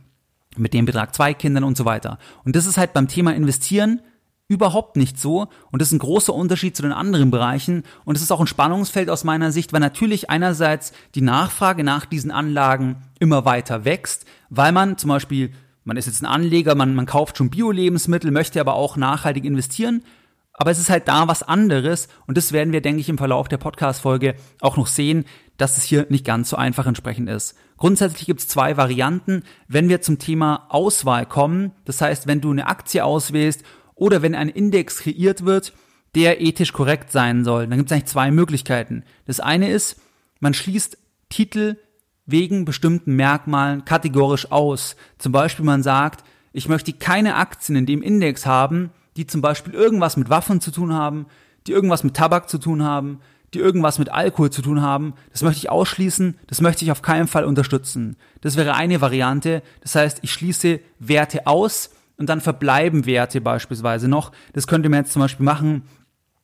mit 0.57 0.75
dem 0.75 0.85
Betrag 0.85 1.15
zwei 1.15 1.35
Kindern 1.35 1.65
und 1.65 1.77
so 1.77 1.85
weiter. 1.85 2.19
Und 2.45 2.57
das 2.57 2.67
ist 2.67 2.77
halt 2.77 2.93
beim 2.93 3.09
Thema 3.09 3.35
Investieren 3.35 4.01
überhaupt 4.49 4.97
nicht 4.97 5.19
so. 5.19 5.47
Und 5.71 5.81
das 5.81 5.89
ist 5.89 5.93
ein 5.93 6.01
großer 6.01 6.35
Unterschied 6.35 6.77
zu 6.77 6.83
den 6.83 6.93
anderen 6.93 7.31
Bereichen. 7.31 7.85
Und 8.05 8.17
es 8.17 8.23
ist 8.23 8.33
auch 8.33 8.41
ein 8.41 8.49
Spannungsfeld 8.49 9.09
aus 9.09 9.23
meiner 9.23 9.53
Sicht, 9.53 9.73
weil 9.73 9.81
natürlich 9.81 10.29
einerseits 10.29 10.93
die 11.15 11.23
Nachfrage 11.23 11.85
nach 11.85 12.05
diesen 12.05 12.33
Anlagen 12.33 12.97
immer 13.21 13.45
weiter 13.45 13.85
wächst, 13.85 14.25
weil 14.49 14.73
man 14.73 14.99
zum 14.99 15.09
Beispiel 15.09 15.53
man 15.85 15.97
ist 15.97 16.07
jetzt 16.07 16.23
ein 16.23 16.27
Anleger, 16.27 16.75
man, 16.75 16.95
man 16.95 17.07
kauft 17.07 17.39
schon 17.39 17.51
Bio-Lebensmittel, 17.51 18.31
möchte 18.31 18.61
aber 18.61 18.75
auch 18.75 18.97
nachhaltig 18.97 19.45
investieren. 19.45 20.05
Aber 20.53 20.71
es 20.71 20.79
ist 20.79 20.91
halt 20.91 21.09
da 21.09 21.27
was 21.27 21.43
anderes 21.43 22.09
und 22.27 22.37
das 22.37 22.53
werden 22.53 22.73
wir, 22.73 22.83
denke 22.83 23.01
ich, 23.01 23.09
im 23.09 23.17
Verlauf 23.17 23.49
der 23.49 23.57
Podcast-Folge 23.57 24.35
auch 24.61 24.77
noch 24.77 24.87
sehen, 24.87 25.25
dass 25.57 25.79
es 25.79 25.85
hier 25.85 26.07
nicht 26.11 26.25
ganz 26.25 26.51
so 26.51 26.57
einfach 26.57 26.87
entsprechend 26.87 27.31
ist. 27.31 27.57
Grundsätzlich 27.81 28.27
gibt 28.27 28.41
es 28.41 28.49
zwei 28.49 28.77
Varianten, 28.77 29.43
wenn 29.67 29.89
wir 29.89 30.03
zum 30.03 30.19
Thema 30.19 30.67
Auswahl 30.69 31.25
kommen. 31.25 31.73
Das 31.87 32.03
heißt, 32.03 32.27
wenn 32.27 32.43
du 32.43 32.51
eine 32.51 32.67
Aktie 32.67 33.03
auswählst 33.03 33.65
oder 33.95 34.21
wenn 34.21 34.35
ein 34.35 34.51
Index 34.51 34.99
kreiert 34.99 35.47
wird, 35.47 35.73
der 36.15 36.43
ethisch 36.43 36.75
korrekt 36.75 37.11
sein 37.11 37.43
soll, 37.43 37.67
dann 37.67 37.79
gibt 37.79 37.91
es 37.91 37.95
eigentlich 37.95 38.11
zwei 38.11 38.31
Möglichkeiten. 38.31 39.03
Das 39.25 39.41
eine 39.41 39.71
ist, 39.71 39.99
man 40.41 40.53
schließt 40.53 40.99
Titel 41.31 41.79
wegen 42.27 42.67
bestimmten 42.67 43.17
Merkmalen 43.17 43.87
kategorisch 43.87 44.53
aus. 44.53 44.95
Zum 45.17 45.33
Beispiel 45.33 45.65
man 45.65 45.83
sagt, 45.83 46.23
ich 46.53 46.69
möchte 46.69 46.93
keine 46.93 47.37
Aktien 47.37 47.77
in 47.77 47.87
dem 47.87 48.03
Index 48.03 48.45
haben, 48.45 48.91
die 49.17 49.27
zum 49.27 49.41
Beispiel 49.41 49.73
irgendwas 49.73 50.19
mit 50.19 50.29
Waffen 50.29 50.61
zu 50.61 50.71
tun 50.71 50.93
haben, 50.93 51.27
die 51.67 51.73
irgendwas 51.73 52.05
mit 52.05 52.15
Tabak 52.15 52.51
zu 52.51 52.59
tun 52.59 52.83
haben, 52.83 53.21
die 53.55 53.59
irgendwas 53.59 53.99
mit 53.99 54.11
Alkohol 54.11 54.51
zu 54.51 54.63
tun 54.63 54.83
haben. 54.83 55.15
Das 55.33 55.43
möchte 55.43 55.59
ich 55.59 55.71
ausschließen, 55.71 56.39
das 56.47 56.61
möchte 56.61 56.85
ich 56.85 56.93
auf 56.93 57.03
keinen 57.03 57.27
Fall 57.27 57.45
unterstützen. 57.45 58.17
Das 58.41 58.57
wäre 58.57 58.75
eine 58.75 59.01
Variante. 59.01 59.63
Das 59.81 59.95
heißt, 59.95 60.19
ich 60.23 60.33
schließe 60.33 60.81
Werte 60.99 61.47
aus 61.47 61.91
und 62.17 62.29
dann 62.29 62.41
verbleiben 62.41 63.07
Werte 63.07 63.41
beispielsweise 63.41 64.09
noch. 64.09 64.33
Das 64.53 64.67
könnte 64.67 64.89
man 64.89 65.01
jetzt 65.01 65.13
zum 65.13 65.21
Beispiel 65.21 65.45
machen, 65.45 65.83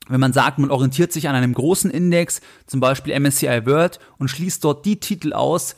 wenn 0.08 0.20
man 0.20 0.32
sagt, 0.32 0.58
man 0.58 0.70
orientiert 0.70 1.12
sich 1.12 1.28
an 1.28 1.34
einem 1.34 1.52
großen 1.52 1.90
Index, 1.90 2.40
zum 2.66 2.80
Beispiel 2.80 3.18
MSCI 3.18 3.66
World, 3.66 3.98
und 4.18 4.28
schließt 4.28 4.62
dort 4.64 4.84
die 4.86 5.00
Titel 5.00 5.32
aus, 5.32 5.76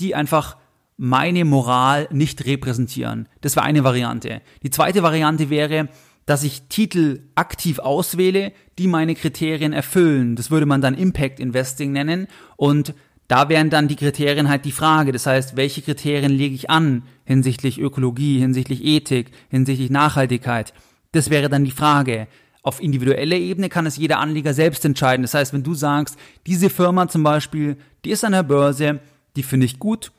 die 0.00 0.14
einfach 0.14 0.56
meine 0.96 1.46
Moral 1.46 2.06
nicht 2.10 2.44
repräsentieren. 2.44 3.26
Das 3.40 3.56
wäre 3.56 3.64
eine 3.64 3.84
Variante. 3.84 4.42
Die 4.62 4.70
zweite 4.70 5.02
Variante 5.02 5.48
wäre, 5.48 5.88
dass 6.30 6.44
ich 6.44 6.68
Titel 6.68 7.22
aktiv 7.34 7.80
auswähle, 7.80 8.52
die 8.78 8.86
meine 8.86 9.16
Kriterien 9.16 9.72
erfüllen. 9.72 10.36
Das 10.36 10.52
würde 10.52 10.64
man 10.64 10.80
dann 10.80 10.94
Impact 10.94 11.40
Investing 11.40 11.90
nennen. 11.90 12.28
Und 12.56 12.94
da 13.26 13.48
wären 13.48 13.68
dann 13.68 13.88
die 13.88 13.96
Kriterien 13.96 14.48
halt 14.48 14.64
die 14.64 14.70
Frage. 14.70 15.10
Das 15.10 15.26
heißt, 15.26 15.56
welche 15.56 15.82
Kriterien 15.82 16.30
lege 16.30 16.54
ich 16.54 16.70
an 16.70 17.02
hinsichtlich 17.24 17.80
Ökologie, 17.80 18.38
hinsichtlich 18.38 18.84
Ethik, 18.84 19.32
hinsichtlich 19.48 19.90
Nachhaltigkeit? 19.90 20.72
Das 21.10 21.30
wäre 21.30 21.48
dann 21.48 21.64
die 21.64 21.72
Frage. 21.72 22.28
Auf 22.62 22.80
individueller 22.80 23.36
Ebene 23.36 23.68
kann 23.68 23.86
es 23.86 23.96
jeder 23.96 24.20
Anleger 24.20 24.54
selbst 24.54 24.84
entscheiden. 24.84 25.22
Das 25.22 25.34
heißt, 25.34 25.52
wenn 25.52 25.64
du 25.64 25.74
sagst, 25.74 26.16
diese 26.46 26.70
Firma 26.70 27.08
zum 27.08 27.24
Beispiel, 27.24 27.76
die 28.04 28.10
ist 28.10 28.24
an 28.24 28.30
der 28.30 28.44
Börse, 28.44 29.00
die 29.34 29.42
finde 29.42 29.66
ich 29.66 29.80
gut, 29.80 30.12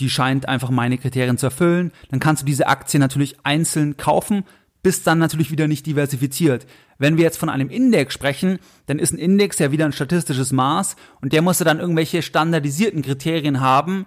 die 0.00 0.10
scheint 0.10 0.50
einfach 0.50 0.68
meine 0.68 0.98
Kriterien 0.98 1.38
zu 1.38 1.46
erfüllen, 1.46 1.92
dann 2.10 2.20
kannst 2.20 2.42
du 2.42 2.46
diese 2.46 2.66
Aktie 2.66 3.00
natürlich 3.00 3.36
einzeln 3.42 3.96
kaufen, 3.96 4.44
bist 4.86 5.04
dann 5.08 5.18
natürlich 5.18 5.50
wieder 5.50 5.66
nicht 5.66 5.84
diversifiziert. 5.84 6.64
Wenn 6.96 7.16
wir 7.16 7.24
jetzt 7.24 7.38
von 7.38 7.48
einem 7.48 7.70
Index 7.70 8.14
sprechen, 8.14 8.60
dann 8.86 9.00
ist 9.00 9.12
ein 9.12 9.18
Index 9.18 9.58
ja 9.58 9.72
wieder 9.72 9.84
ein 9.84 9.90
statistisches 9.90 10.52
Maß 10.52 10.94
und 11.20 11.32
der 11.32 11.42
muss 11.42 11.58
dann 11.58 11.80
irgendwelche 11.80 12.22
standardisierten 12.22 13.02
Kriterien 13.02 13.60
haben, 13.60 14.06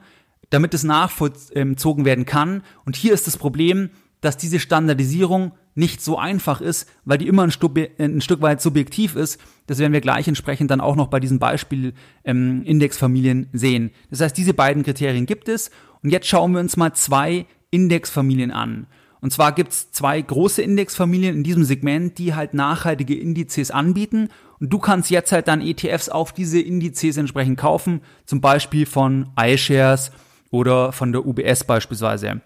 damit 0.52 0.74
es 0.74 0.86
nachvollzogen 0.86 2.06
werden 2.06 2.26
kann. 2.26 2.64
Und 2.86 2.96
hier 2.96 3.14
ist 3.14 3.28
das 3.28 3.36
Problem, 3.36 3.90
dass 4.22 4.38
diese 4.38 4.58
Standardisierung 4.58 5.52
nicht 5.76 6.02
so 6.02 6.18
einfach 6.18 6.62
ist, 6.62 6.90
weil 7.04 7.18
die 7.18 7.28
immer 7.28 7.44
ein, 7.44 7.52
Stück, 7.52 7.78
ein 8.00 8.22
Stück 8.22 8.42
weit 8.42 8.62
subjektiv 8.62 9.18
ist. 9.18 9.38
Das 9.68 9.80
werden 9.80 9.92
wir 9.92 10.00
gleich 10.00 10.30
entsprechend 10.30 10.72
dann 10.72 10.80
auch 10.80 10.96
noch 10.96 11.08
bei 11.08 11.20
diesen 11.20 11.40
Beispiel 11.40 11.94
ähm, 12.24 12.64
Indexfamilien 12.64 13.50
sehen. 13.52 13.92
Das 14.12 14.22
heißt, 14.22 14.38
diese 14.38 14.54
beiden 14.54 14.84
Kriterien 14.84 15.26
gibt 15.26 15.50
es. 15.50 15.72
Und 16.02 16.12
jetzt 16.12 16.28
schauen 16.28 16.54
wir 16.54 16.62
uns 16.62 16.78
mal 16.78 16.94
zwei 16.94 17.48
Indexfamilien 17.70 18.52
an. 18.52 18.88
Und 19.22 19.32
zwar 19.32 19.52
gibt 19.52 19.72
es 19.72 19.92
zwei 19.92 20.22
große 20.22 20.62
Indexfamilien 20.62 21.36
in 21.36 21.44
diesem 21.44 21.64
Segment, 21.64 22.18
die 22.18 22.36
halt 22.36 22.54
nachhaltige 22.54 23.18
Indizes 23.18 23.72
anbieten. 23.72 24.30
Und 24.60 24.72
du 24.72 24.80
kannst 24.80 25.10
jetzt 25.10 25.32
halt 25.32 25.48
dann 25.48 25.62
ETFs 25.62 26.10
auf 26.10 26.34
diese 26.34 26.60
Indizes 26.60 27.18
entsprechend 27.18 27.58
kaufen, 27.58 28.02
zum 28.26 28.42
Beispiel 28.42 28.86
von 28.86 29.30
iShares 29.40 30.12
oder 30.52 30.92
von 30.92 31.12
der 31.12 31.26
UBS 31.26 31.64
beispielsweise. 31.64 32.42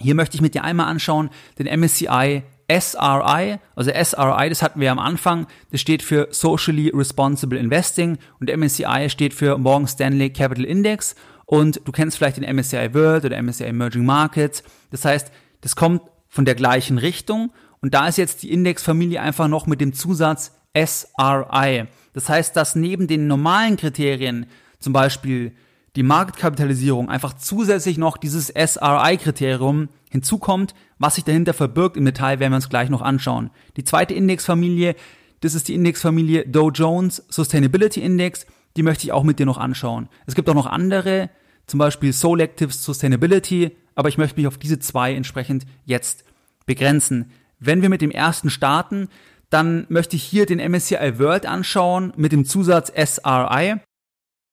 Hier 0.00 0.14
möchte 0.14 0.36
ich 0.36 0.42
mit 0.42 0.54
dir 0.54 0.64
einmal 0.64 0.86
anschauen 0.86 1.30
den 1.58 1.66
MSCI 1.80 2.42
SRI, 2.68 3.58
also 3.76 3.90
SRI, 3.92 4.48
das 4.48 4.62
hatten 4.62 4.80
wir 4.80 4.90
am 4.90 4.98
Anfang, 4.98 5.46
das 5.70 5.80
steht 5.80 6.02
für 6.02 6.28
Socially 6.30 6.90
Responsible 6.92 7.58
Investing 7.58 8.18
und 8.40 8.54
MSCI 8.54 9.08
steht 9.08 9.34
für 9.34 9.56
Morgan 9.56 9.86
Stanley 9.86 10.30
Capital 10.30 10.64
Index 10.64 11.14
und 11.44 11.80
du 11.84 11.92
kennst 11.92 12.18
vielleicht 12.18 12.38
den 12.38 12.56
MSCI 12.56 12.92
World 12.92 13.24
oder 13.24 13.40
MSCI 13.40 13.64
Emerging 13.64 14.04
Markets. 14.04 14.64
Das 14.90 15.04
heißt, 15.04 15.30
das 15.66 15.74
kommt 15.74 16.00
von 16.28 16.44
der 16.44 16.54
gleichen 16.54 16.96
Richtung 16.96 17.50
und 17.80 17.92
da 17.92 18.06
ist 18.06 18.18
jetzt 18.18 18.44
die 18.44 18.52
Indexfamilie 18.52 19.20
einfach 19.20 19.48
noch 19.48 19.66
mit 19.66 19.80
dem 19.80 19.94
Zusatz 19.94 20.52
SRI. 20.76 21.86
Das 22.12 22.28
heißt, 22.28 22.54
dass 22.54 22.76
neben 22.76 23.08
den 23.08 23.26
normalen 23.26 23.76
Kriterien, 23.76 24.46
zum 24.78 24.92
Beispiel 24.92 25.56
die 25.96 26.04
Marktkapitalisierung 26.04 27.10
einfach 27.10 27.32
zusätzlich 27.32 27.98
noch 27.98 28.16
dieses 28.16 28.46
SRI-Kriterium 28.46 29.88
hinzukommt, 30.08 30.72
was 31.00 31.16
sich 31.16 31.24
dahinter 31.24 31.52
verbirgt. 31.52 31.96
Im 31.96 32.04
Detail 32.04 32.38
werden 32.38 32.52
wir 32.52 32.58
uns 32.58 32.68
gleich 32.68 32.88
noch 32.88 33.02
anschauen. 33.02 33.50
Die 33.76 33.82
zweite 33.82 34.14
Indexfamilie, 34.14 34.94
das 35.40 35.56
ist 35.56 35.66
die 35.66 35.74
Indexfamilie 35.74 36.46
Dow 36.46 36.70
Jones 36.70 37.24
Sustainability 37.28 38.02
Index. 38.02 38.46
Die 38.76 38.84
möchte 38.84 39.02
ich 39.02 39.10
auch 39.10 39.24
mit 39.24 39.40
dir 39.40 39.46
noch 39.46 39.58
anschauen. 39.58 40.08
Es 40.26 40.36
gibt 40.36 40.48
auch 40.48 40.54
noch 40.54 40.66
andere, 40.66 41.28
zum 41.66 41.78
Beispiel 41.78 42.12
Selective 42.12 42.72
Sustainability, 42.72 43.72
aber 43.96 44.08
ich 44.08 44.18
möchte 44.18 44.36
mich 44.38 44.46
auf 44.46 44.58
diese 44.58 44.78
zwei 44.78 45.14
entsprechend 45.14 45.66
jetzt 45.84 46.24
begrenzen. 46.66 47.32
Wenn 47.58 47.82
wir 47.82 47.88
mit 47.88 48.02
dem 48.02 48.12
ersten 48.12 48.50
starten, 48.50 49.08
dann 49.50 49.86
möchte 49.88 50.14
ich 50.14 50.22
hier 50.22 50.46
den 50.46 50.58
MSCI 50.58 51.18
World 51.18 51.46
anschauen 51.46 52.12
mit 52.16 52.30
dem 52.30 52.44
Zusatz 52.44 52.92
SRI. 52.94 53.76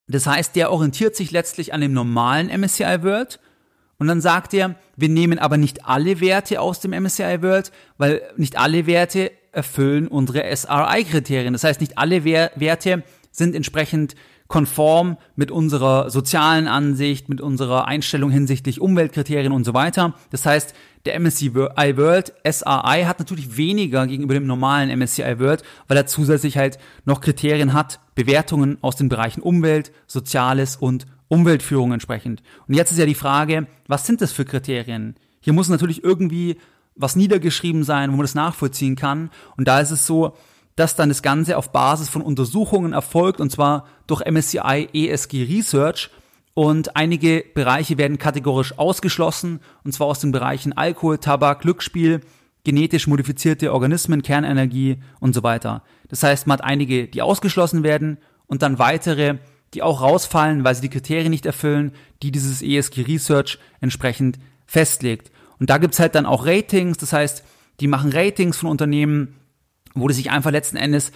Das 0.08 0.26
heißt, 0.26 0.56
der 0.56 0.72
orientiert 0.72 1.14
sich 1.14 1.30
letztlich 1.30 1.72
an 1.72 1.80
dem 1.80 1.92
normalen 1.92 2.48
MSCI 2.48 3.02
World 3.02 3.38
und 3.98 4.08
dann 4.08 4.20
sagt 4.20 4.54
er, 4.54 4.76
wir 4.96 5.08
nehmen 5.08 5.38
aber 5.38 5.56
nicht 5.56 5.86
alle 5.86 6.20
Werte 6.20 6.60
aus 6.60 6.80
dem 6.80 6.90
MSCI 6.90 7.42
World, 7.42 7.72
weil 7.96 8.22
nicht 8.36 8.58
alle 8.58 8.86
Werte 8.86 9.32
erfüllen 9.52 10.08
unsere 10.08 10.44
SRI-Kriterien. 10.54 11.52
Das 11.52 11.64
heißt, 11.64 11.80
nicht 11.80 11.96
alle 11.96 12.24
Werte 12.24 13.04
sind 13.30 13.54
entsprechend 13.54 14.14
konform 14.48 15.16
mit 15.36 15.50
unserer 15.50 16.10
sozialen 16.10 16.68
Ansicht, 16.68 17.28
mit 17.28 17.40
unserer 17.40 17.86
Einstellung 17.86 18.30
hinsichtlich 18.30 18.80
Umweltkriterien 18.80 19.52
und 19.52 19.64
so 19.64 19.74
weiter. 19.74 20.14
Das 20.30 20.44
heißt, 20.44 20.74
der 21.06 21.18
MSCI 21.18 21.54
World 21.54 22.32
SRI 22.46 23.04
hat 23.04 23.18
natürlich 23.18 23.56
weniger 23.56 24.06
gegenüber 24.06 24.34
dem 24.34 24.46
normalen 24.46 24.96
MSCI 24.98 25.38
World, 25.38 25.62
weil 25.88 25.96
er 25.96 26.06
zusätzlich 26.06 26.56
halt 26.56 26.78
noch 27.04 27.20
Kriterien 27.20 27.72
hat, 27.72 28.00
Bewertungen 28.14 28.78
aus 28.80 28.96
den 28.96 29.08
Bereichen 29.08 29.42
Umwelt, 29.42 29.92
Soziales 30.06 30.76
und 30.76 31.06
Umweltführung 31.28 31.92
entsprechend. 31.92 32.42
Und 32.68 32.74
jetzt 32.74 32.90
ist 32.92 32.98
ja 32.98 33.06
die 33.06 33.14
Frage, 33.14 33.66
was 33.86 34.06
sind 34.06 34.20
das 34.20 34.32
für 34.32 34.44
Kriterien? 34.44 35.16
Hier 35.40 35.52
muss 35.52 35.68
natürlich 35.68 36.04
irgendwie 36.04 36.56
was 36.96 37.16
niedergeschrieben 37.16 37.82
sein, 37.82 38.12
wo 38.12 38.16
man 38.16 38.24
das 38.24 38.34
nachvollziehen 38.34 38.96
kann. 38.96 39.30
Und 39.56 39.66
da 39.66 39.80
ist 39.80 39.90
es 39.90 40.06
so, 40.06 40.36
dass 40.76 40.96
dann 40.96 41.08
das 41.08 41.22
Ganze 41.22 41.56
auf 41.56 41.72
Basis 41.72 42.08
von 42.08 42.22
Untersuchungen 42.22 42.92
erfolgt, 42.92 43.40
und 43.40 43.50
zwar 43.50 43.86
durch 44.06 44.22
MSCI 44.24 44.88
ESG 44.92 45.44
Research. 45.44 46.10
Und 46.54 46.96
einige 46.96 47.44
Bereiche 47.54 47.98
werden 47.98 48.18
kategorisch 48.18 48.78
ausgeschlossen, 48.78 49.60
und 49.84 49.92
zwar 49.92 50.06
aus 50.06 50.20
den 50.20 50.32
Bereichen 50.32 50.72
Alkohol, 50.72 51.18
Tabak, 51.18 51.60
Glücksspiel, 51.60 52.20
genetisch 52.64 53.06
modifizierte 53.06 53.72
Organismen, 53.72 54.22
Kernenergie 54.22 54.98
und 55.20 55.34
so 55.34 55.42
weiter. 55.42 55.82
Das 56.08 56.22
heißt, 56.22 56.46
man 56.46 56.58
hat 56.58 56.64
einige, 56.64 57.08
die 57.08 57.22
ausgeschlossen 57.22 57.82
werden 57.82 58.18
und 58.46 58.62
dann 58.62 58.78
weitere, 58.78 59.38
die 59.74 59.82
auch 59.82 60.00
rausfallen, 60.00 60.64
weil 60.64 60.74
sie 60.74 60.82
die 60.82 60.88
Kriterien 60.88 61.30
nicht 61.30 61.46
erfüllen, 61.46 61.92
die 62.22 62.30
dieses 62.30 62.62
ESG 62.62 63.02
Research 63.02 63.58
entsprechend 63.80 64.38
festlegt. 64.66 65.30
Und 65.58 65.70
da 65.70 65.78
gibt's 65.78 66.00
halt 66.00 66.14
dann 66.14 66.26
auch 66.26 66.46
Ratings, 66.46 66.98
das 66.98 67.12
heißt, 67.12 67.44
die 67.80 67.86
machen 67.88 68.12
Ratings 68.12 68.56
von 68.56 68.70
Unternehmen, 68.70 69.34
wo 69.94 70.08
die 70.08 70.14
sich 70.14 70.30
einfach 70.30 70.50
letzten 70.50 70.76
Endes 70.76 71.12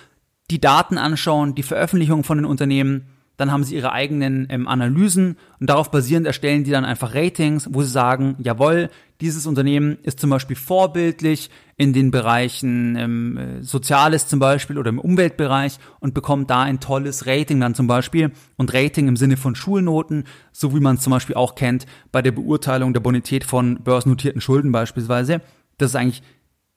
die 0.50 0.61
Daten 0.61 0.99
anschauen, 0.99 1.54
die 1.54 1.62
Veröffentlichung 1.62 2.25
von 2.25 2.38
den 2.38 2.47
Unternehmen 2.47 3.06
dann 3.38 3.52
haben 3.52 3.62
sie 3.62 3.76
ihre 3.76 3.92
eigenen 3.92 4.49
ähm, 4.50 4.66
Analysen 4.68 5.37
und 5.61 5.70
darauf 5.70 5.90
basierend 5.90 6.26
erstellen 6.26 6.64
die 6.64 6.73
dann 6.73 6.85
einfach 6.85 7.14
Ratings, 7.14 7.68
wo 7.73 7.82
sie 7.82 7.88
sagen, 7.88 8.35
jawohl, 8.40 8.90
dieses 9.20 9.47
Unternehmen 9.47 9.97
ist 10.02 10.18
zum 10.18 10.30
Beispiel 10.30 10.56
vorbildlich 10.56 11.49
in 11.76 11.92
den 11.92 12.11
Bereichen 12.11 12.97
ähm, 12.97 13.38
äh, 13.38 13.62
Soziales 13.62 14.26
zum 14.26 14.40
Beispiel 14.40 14.76
oder 14.76 14.88
im 14.88 14.99
Umweltbereich 14.99 15.78
und 16.00 16.14
bekommt 16.14 16.50
da 16.50 16.62
ein 16.62 16.80
tolles 16.80 17.28
Rating 17.28 17.61
dann 17.61 17.76
zum 17.76 17.87
Beispiel 17.87 18.32
und 18.56 18.75
Rating 18.75 19.06
im 19.06 19.16
Sinne 19.16 19.37
von 19.37 19.54
Schulnoten, 19.54 20.25
so 20.50 20.75
wie 20.75 20.80
man 20.80 20.97
es 20.97 21.02
zum 21.02 21.12
Beispiel 21.12 21.37
auch 21.37 21.54
kennt 21.54 21.87
bei 22.11 22.23
der 22.23 22.32
Beurteilung 22.32 22.92
der 22.92 23.00
Bonität 23.00 23.44
von 23.44 23.85
börsennotierten 23.85 24.40
Schulden 24.40 24.73
beispielsweise. 24.73 25.42
Das 25.78 25.90
ist 25.90 25.97
eigentlich 25.97 26.25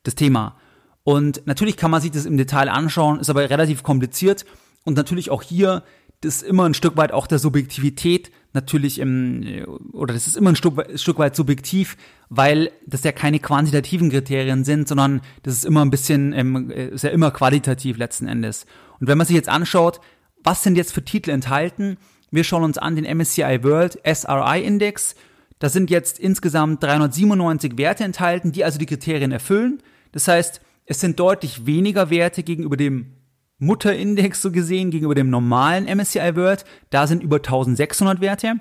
das 0.03 0.13
Thema. 0.13 0.57
Und 1.03 1.45
natürlich 1.45 1.77
kann 1.77 1.91
man 1.91 2.01
sich 2.01 2.11
das 2.11 2.25
im 2.25 2.37
Detail 2.37 2.69
anschauen, 2.69 3.19
ist 3.19 3.29
aber 3.29 3.49
relativ 3.49 3.83
kompliziert 3.83 4.45
und 4.83 4.95
natürlich 4.95 5.29
auch 5.31 5.41
hier 5.41 5.83
das 6.21 6.37
ist 6.37 6.43
immer 6.43 6.65
ein 6.65 6.75
Stück 6.75 6.97
weit 6.97 7.11
auch 7.11 7.27
der 7.27 7.39
Subjektivität 7.39 8.31
natürlich 8.53 8.99
im, 8.99 9.65
oder 9.91 10.13
das 10.13 10.27
ist 10.27 10.37
immer 10.37 10.51
ein 10.51 10.55
Stück, 10.55 10.77
ein 10.77 10.97
Stück 10.97 11.17
weit 11.17 11.35
subjektiv, 11.35 11.97
weil 12.29 12.71
das 12.85 13.03
ja 13.03 13.11
keine 13.11 13.39
quantitativen 13.39 14.11
Kriterien 14.11 14.63
sind, 14.63 14.87
sondern 14.87 15.21
das 15.43 15.55
ist 15.55 15.65
immer 15.65 15.83
ein 15.83 15.89
bisschen, 15.89 16.33
ähm, 16.33 16.69
ist 16.69 17.03
ja 17.03 17.09
immer 17.09 17.31
qualitativ 17.31 17.97
letzten 17.97 18.27
Endes. 18.27 18.65
Und 18.99 19.07
wenn 19.07 19.17
man 19.17 19.25
sich 19.25 19.35
jetzt 19.35 19.49
anschaut, 19.49 19.99
was 20.43 20.63
sind 20.63 20.75
jetzt 20.75 20.93
für 20.93 21.03
Titel 21.03 21.31
enthalten? 21.31 21.97
Wir 22.29 22.43
schauen 22.43 22.63
uns 22.63 22.77
an 22.77 22.95
den 22.95 23.17
MSCI 23.17 23.63
World 23.63 23.99
SRI 24.05 24.61
Index. 24.63 25.15
Da 25.59 25.69
sind 25.69 25.89
jetzt 25.89 26.19
insgesamt 26.19 26.83
397 26.83 27.77
Werte 27.77 28.03
enthalten, 28.03 28.51
die 28.51 28.63
also 28.63 28.79
die 28.79 28.85
Kriterien 28.85 29.31
erfüllen. 29.31 29.81
Das 30.11 30.27
heißt, 30.27 30.61
es 30.91 30.99
sind 30.99 31.21
deutlich 31.21 31.65
weniger 31.65 32.09
Werte 32.09 32.43
gegenüber 32.43 32.75
dem 32.75 33.13
Mutterindex 33.59 34.41
so 34.41 34.51
gesehen 34.51 34.91
gegenüber 34.91 35.15
dem 35.15 35.29
normalen 35.29 35.85
MSCI 35.85 36.35
World. 36.35 36.65
Da 36.89 37.07
sind 37.07 37.23
über 37.23 37.37
1600 37.37 38.19
Werte. 38.19 38.55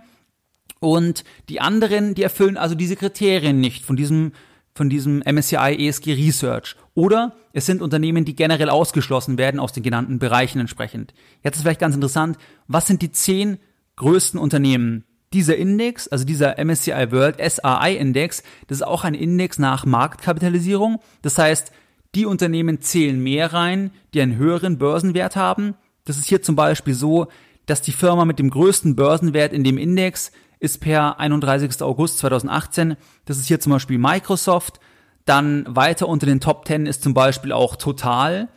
Und 0.79 1.25
die 1.49 1.61
anderen, 1.61 2.15
die 2.15 2.23
erfüllen 2.23 2.57
also 2.57 2.77
diese 2.77 2.95
Kriterien 2.95 3.59
nicht 3.59 3.85
von 3.85 3.97
diesem, 3.97 4.31
von 4.77 4.89
diesem 4.89 5.25
MSCI 5.27 5.75
ESG 5.77 6.13
Research. 6.13 6.77
Oder 6.95 7.35
es 7.53 7.67
sind 7.67 7.83
Unternehmen, 7.83 8.25
die 8.25 8.37
generell 8.37 8.71
ausgeschlossen 8.71 9.37
werden 9.37 9.59
aus 9.59 9.73
den 9.73 9.83
genannten 9.83 10.21
Bereichen 10.21 10.61
entsprechend. 10.61 11.13
Jetzt 11.43 11.57
ist 11.57 11.63
vielleicht 11.63 11.81
ganz 11.81 11.97
interessant, 11.97 12.39
was 12.69 12.87
sind 12.87 13.03
die 13.03 13.11
zehn 13.11 13.59
größten 13.97 14.39
Unternehmen? 14.39 15.03
Dieser 15.33 15.57
Index, 15.57 16.07
also 16.07 16.25
dieser 16.25 16.65
MSCI 16.65 17.11
World 17.11 17.39
SRI 17.41 17.97
Index, 17.97 18.45
das 18.69 18.79
ist 18.79 18.87
auch 18.87 19.03
ein 19.03 19.15
Index 19.15 19.59
nach 19.59 19.85
Marktkapitalisierung. 19.85 21.01
Das 21.23 21.37
heißt, 21.37 21.73
die 22.15 22.27
Unternehmen 22.27 22.81
zählen 22.81 23.21
mehr 23.23 23.53
rein, 23.53 23.91
die 24.15 24.21
einen 24.21 24.37
höheren 24.37 24.79
Börsenwert 24.79 25.37
haben. 25.37 25.75
Das 26.05 26.17
ist 26.17 26.27
hier 26.27 26.43
zum 26.43 26.57
Beispiel 26.57 26.95
so, 26.95 27.29
dass 27.67 27.83
die 27.83 27.93
Firma 27.93 28.25
mit 28.25 28.39
dem 28.39 28.51
größten 28.51 28.97
Börsenwert 28.97 29.53
in 29.53 29.65
dem 29.65 29.79
Index 29.79 30.33
ist 30.59 30.81
per 30.81 31.21
31. 31.21 31.83
August 31.83 32.19
2018. 32.19 32.97
Das 33.25 33.39
ist 33.39 33.47
hier 33.47 33.61
zum 33.61 33.73
Beispiel 33.73 33.99
Microsoft. 33.99 34.81
Dann 35.25 35.65
weiter 35.69 36.09
unter 36.09 36.27
den 36.27 36.41
Top 36.41 36.67
10 36.67 36.87
ist 36.87 37.03
zum 37.03 37.15
Beispiel 37.15 37.53
auch 37.53 37.77
Total. 37.77 38.49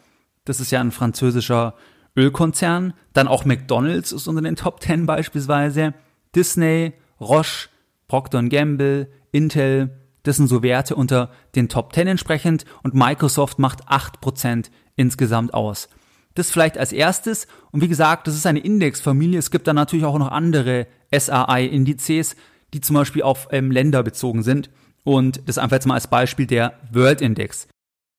Das 0.46 0.60
ist 0.60 0.72
ja 0.72 0.82
ein 0.82 0.92
französischer 0.92 1.76
Ölkonzern. 2.18 2.94
Dann 3.14 3.28
auch 3.28 3.46
McDonald's 3.46 4.12
ist 4.12 4.28
unter 4.28 4.42
den 4.42 4.56
Top 4.56 4.82
10 4.82 5.06
beispielsweise. 5.06 5.94
Disney, 6.36 6.94
Roche, 7.20 7.70
Procter 8.08 8.44
Gamble, 8.44 9.10
Intel, 9.32 10.03
das 10.24 10.38
sind 10.38 10.48
so 10.48 10.64
Werte 10.64 10.96
unter 10.96 11.30
den 11.56 11.70
Top 11.70 11.94
10 11.94 12.08
entsprechend 12.08 12.66
und 12.82 12.94
Microsoft 12.94 13.60
macht 13.60 13.88
8% 13.88 14.68
insgesamt 14.96 15.54
aus. 15.54 15.90
Das 16.36 16.50
vielleicht 16.50 16.78
als 16.78 16.92
erstes. 16.92 17.48
Und 17.72 17.82
wie 17.82 17.88
gesagt, 17.88 18.28
das 18.28 18.36
ist 18.36 18.48
eine 18.48 18.60
Indexfamilie. 18.60 19.38
Es 19.38 19.52
gibt 19.52 19.68
dann 19.68 19.76
natürlich 19.76 20.06
auch 20.06 20.18
noch 20.18 20.32
andere 20.32 20.88
SRI-Indizes, 21.16 22.36
die 22.74 22.82
zum 22.82 22.96
Beispiel 22.96 23.22
auf 23.22 23.48
ähm, 23.52 23.70
Länder 23.70 24.02
bezogen 24.02 24.42
sind. 24.42 24.70
Und 25.04 25.48
das 25.48 25.58
einfach 25.58 25.76
jetzt 25.76 25.86
mal 25.86 25.96
als 25.96 26.08
Beispiel 26.08 26.48
der 26.48 26.80
World 26.92 27.22
Index. 27.22 27.68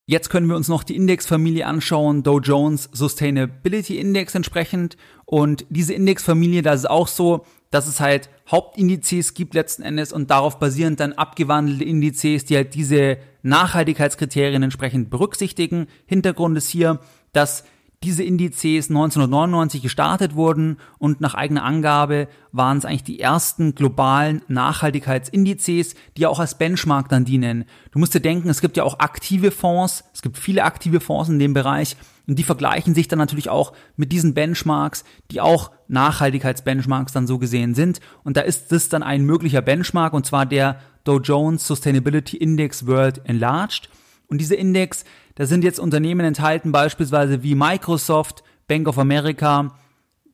Jetzt 0.06 0.28
können 0.28 0.48
wir 0.48 0.56
uns 0.56 0.68
noch 0.68 0.84
die 0.84 0.96
Indexfamilie 0.96 1.66
anschauen, 1.66 2.22
Dow 2.22 2.38
Jones 2.38 2.90
Sustainability 2.92 3.98
Index 3.98 4.34
entsprechend. 4.34 4.96
Und 5.24 5.64
diese 5.70 5.94
Indexfamilie, 5.94 6.60
da 6.60 6.74
ist 6.74 6.88
auch 6.88 7.08
so, 7.08 7.46
dass 7.74 7.88
es 7.88 7.98
halt 7.98 8.30
Hauptindizes 8.48 9.34
gibt 9.34 9.52
letzten 9.52 9.82
Endes 9.82 10.12
und 10.12 10.30
darauf 10.30 10.60
basierend 10.60 11.00
dann 11.00 11.12
abgewandelte 11.12 11.82
Indizes, 11.82 12.44
die 12.44 12.54
halt 12.54 12.74
diese 12.74 13.18
Nachhaltigkeitskriterien 13.42 14.62
entsprechend 14.62 15.10
berücksichtigen. 15.10 15.88
Hintergrund 16.06 16.56
ist 16.56 16.68
hier, 16.68 17.00
dass 17.32 17.64
diese 18.04 18.22
Indizes 18.22 18.90
1999 18.90 19.82
gestartet 19.82 20.36
wurden 20.36 20.76
und 20.98 21.20
nach 21.20 21.34
eigener 21.34 21.64
Angabe 21.64 22.28
waren 22.52 22.78
es 22.78 22.84
eigentlich 22.84 23.02
die 23.02 23.18
ersten 23.18 23.74
globalen 23.74 24.42
Nachhaltigkeitsindizes, 24.46 25.96
die 26.16 26.26
auch 26.26 26.38
als 26.38 26.56
Benchmark 26.56 27.08
dann 27.08 27.24
dienen. 27.24 27.64
Du 27.90 27.98
musst 27.98 28.14
dir 28.14 28.20
denken, 28.20 28.50
es 28.50 28.60
gibt 28.60 28.76
ja 28.76 28.84
auch 28.84 29.00
aktive 29.00 29.50
Fonds, 29.50 30.04
es 30.12 30.22
gibt 30.22 30.38
viele 30.38 30.62
aktive 30.62 31.00
Fonds 31.00 31.28
in 31.28 31.40
dem 31.40 31.54
Bereich 31.54 31.96
und 32.26 32.38
die 32.38 32.44
vergleichen 32.44 32.94
sich 32.94 33.08
dann 33.08 33.18
natürlich 33.18 33.50
auch 33.50 33.72
mit 33.96 34.12
diesen 34.12 34.34
Benchmarks, 34.34 35.04
die 35.30 35.40
auch 35.40 35.70
Nachhaltigkeitsbenchmarks 35.88 37.12
dann 37.12 37.26
so 37.26 37.38
gesehen 37.38 37.74
sind. 37.74 38.00
Und 38.22 38.36
da 38.36 38.40
ist 38.40 38.72
das 38.72 38.88
dann 38.88 39.02
ein 39.02 39.24
möglicher 39.24 39.62
Benchmark 39.62 40.12
und 40.14 40.24
zwar 40.24 40.46
der 40.46 40.80
Dow 41.04 41.18
Jones 41.18 41.66
Sustainability 41.66 42.36
Index 42.36 42.86
World 42.86 43.20
Enlarged. 43.24 43.90
Und 44.26 44.40
dieser 44.40 44.56
Index, 44.56 45.04
da 45.34 45.44
sind 45.44 45.64
jetzt 45.64 45.78
Unternehmen 45.78 46.24
enthalten, 46.24 46.72
beispielsweise 46.72 47.42
wie 47.42 47.54
Microsoft, 47.54 48.42
Bank 48.66 48.88
of 48.88 48.98
America, 48.98 49.76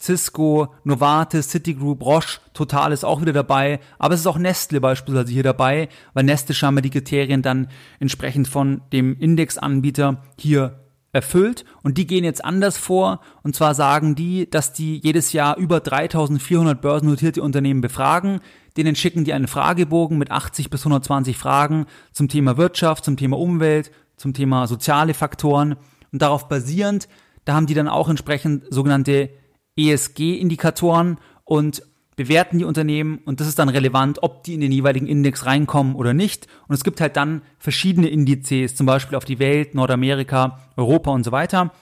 Cisco, 0.01 0.75
Novartis, 0.85 1.49
Citigroup, 1.51 2.03
Roche, 2.03 2.41
Total 2.55 2.93
ist 2.93 3.05
auch 3.05 3.21
wieder 3.21 3.35
dabei, 3.35 3.81
aber 3.99 4.15
es 4.15 4.21
ist 4.21 4.27
auch 4.27 4.39
Nestle 4.39 4.81
beispielsweise 4.81 5.31
hier 5.31 5.43
dabei, 5.43 5.89
weil 6.15 6.25
Nestle 6.25 6.55
scheinbar 6.55 6.83
die 6.83 6.91
Kriterien 6.91 7.43
dann 7.43 7.69
entsprechend 7.99 8.49
von 8.49 8.81
dem 8.93 9.19
Indexanbieter 9.19 10.23
hier 10.39 10.81
erfüllt 11.13 11.65
und 11.83 11.99
die 11.99 12.07
gehen 12.07 12.25
jetzt 12.25 12.45
anders 12.45 12.77
vor 12.77 13.21
und 13.43 13.55
zwar 13.57 13.75
sagen 13.75 14.15
die, 14.15 14.49
dass 14.49 14.73
die 14.73 14.99
jedes 14.99 15.33
Jahr 15.33 15.57
über 15.57 15.81
3400 15.81 16.81
börsennotierte 16.81 17.43
Unternehmen 17.43 17.81
befragen, 17.81 18.41
denen 18.77 18.95
schicken 18.95 19.25
die 19.25 19.33
einen 19.33 19.49
Fragebogen 19.49 20.19
mit 20.19 20.31
80 20.31 20.71
bis 20.71 20.83
120 20.83 21.37
Fragen 21.37 21.87
zum 22.13 22.29
Thema 22.29 22.57
Wirtschaft, 22.57 23.05
zum 23.05 23.17
Thema 23.17 23.39
Umwelt, 23.39 23.91
zum 24.17 24.35
Thema 24.35 24.67
soziale 24.67 25.15
Faktoren. 25.15 25.77
Und 26.13 26.23
darauf 26.23 26.49
basierend, 26.49 27.09
da 27.45 27.55
haben 27.55 27.67
die 27.67 27.75
dann 27.75 27.89
auch 27.89 28.09
entsprechend 28.09 28.65
sogenannte 28.73 29.31
ESG-Indikatoren 29.77 31.19
und 31.45 31.83
bewerten 32.21 32.59
die 32.59 32.67
Unternehmen 32.67 33.21
und 33.25 33.41
das 33.41 33.49
ist 33.49 33.59
dann 33.59 33.71
relevant, 33.71 34.23
ob 34.23 34.45
die 34.45 34.53
in 34.53 34.61
den 34.61 34.73
jeweiligen 34.73 35.07
Index 35.07 35.47
reinkommen 35.47 35.95
oder 35.95 36.13
nicht. 36.13 36.49
Und 36.69 36.75
es 36.75 36.85
gibt 36.85 37.01
halt 37.01 37.17
dann 37.17 37.41
verschiedene 37.59 38.09
Indizes, 38.09 38.75
zum 38.75 38.85
Beispiel 38.85 39.17
auf 39.17 39.25
die 39.25 39.39
Welt, 39.39 39.75
Nordamerika, 39.75 40.61
Europa 40.77 41.13
und 41.13 41.25
so 41.25 41.33
weiter. 41.33 41.73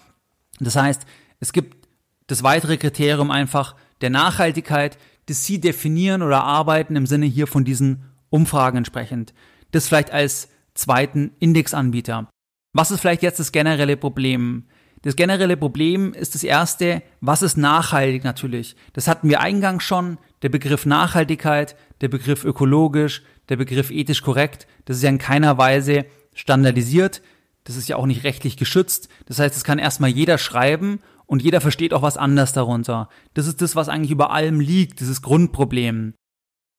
Das 0.61 0.77
heißt, 0.77 1.07
es 1.41 1.53
gibt 1.53 1.89
das 2.29 2.45
weitere 2.45 2.77
Kriterium 2.77 3.33
einfach 3.33 3.75
der 4.01 4.11
Nachhaltigkeit, 4.11 4.97
das 5.27 5.45
sie 5.45 5.61
definieren 5.61 6.23
oder 6.23 6.45
arbeiten 6.45 6.95
im 6.95 7.07
Sinne 7.07 7.27
hier 7.27 7.49
von 7.49 7.65
diesen 7.65 8.05
Umfragen 8.31 8.79
entsprechend. 8.79 9.35
Das 9.73 9.89
vielleicht 9.89 10.13
als 10.13 10.51
zweiten 10.75 11.33
Indexanbieter. 11.41 12.29
Was 12.73 12.93
ist 12.93 13.01
vielleicht 13.01 13.23
jetzt 13.23 13.41
das 13.41 13.51
generelle 13.51 13.97
Problem? 13.97 14.67
Das 15.03 15.17
generelle 15.17 15.57
Problem 15.57 16.13
ist 16.13 16.35
das 16.35 16.43
erste, 16.43 17.03
was 17.21 17.43
ist 17.43 17.57
nachhaltig 17.57 18.25
natürlich? 18.25 18.77
Das 18.93 19.07
hatten 19.07 19.29
wir 19.29 19.41
eingangs 19.41 19.85
schon, 19.85 20.19
der 20.43 20.49
Begriff 20.49 20.87
Nachhaltigkeit, 20.87 21.77
der 22.01 22.09
Begriff 22.09 22.45
ökologisch, 22.45 23.23
der 23.49 23.57
Begriff 23.57 23.91
ethisch 23.91 24.23
korrekt, 24.23 24.67
das 24.85 24.99
ist 24.99 25.03
ja 25.03 25.09
in 25.09 25.19
keiner 25.19 25.57
Weise 25.59 26.05
standardisiert, 26.35 27.23
das 27.65 27.77
ist 27.77 27.89
ja 27.89 27.97
auch 27.97 28.07
nicht 28.07 28.25
rechtlich 28.25 28.57
geschützt. 28.57 29.09
Das 29.27 29.39
heißt, 29.39 29.55
es 29.55 29.65
kann 29.65 29.79
erstmal 29.79 30.11
jeder 30.11 30.39
schreiben 30.39 31.01
und 31.27 31.43
jeder 31.43 31.61
versteht 31.61 31.93
auch 31.93 32.03
was 32.03 32.17
anders 32.17 32.53
darunter. 32.53 33.09
Das 33.35 33.47
ist 33.47 33.61
das, 33.61 33.77
was 33.77 33.89
eigentlich 33.89 34.11
über 34.11 34.31
allem 34.31 34.61
liegt, 34.61 35.01
dieses 35.01 35.23
Grundproblem. 35.23 36.15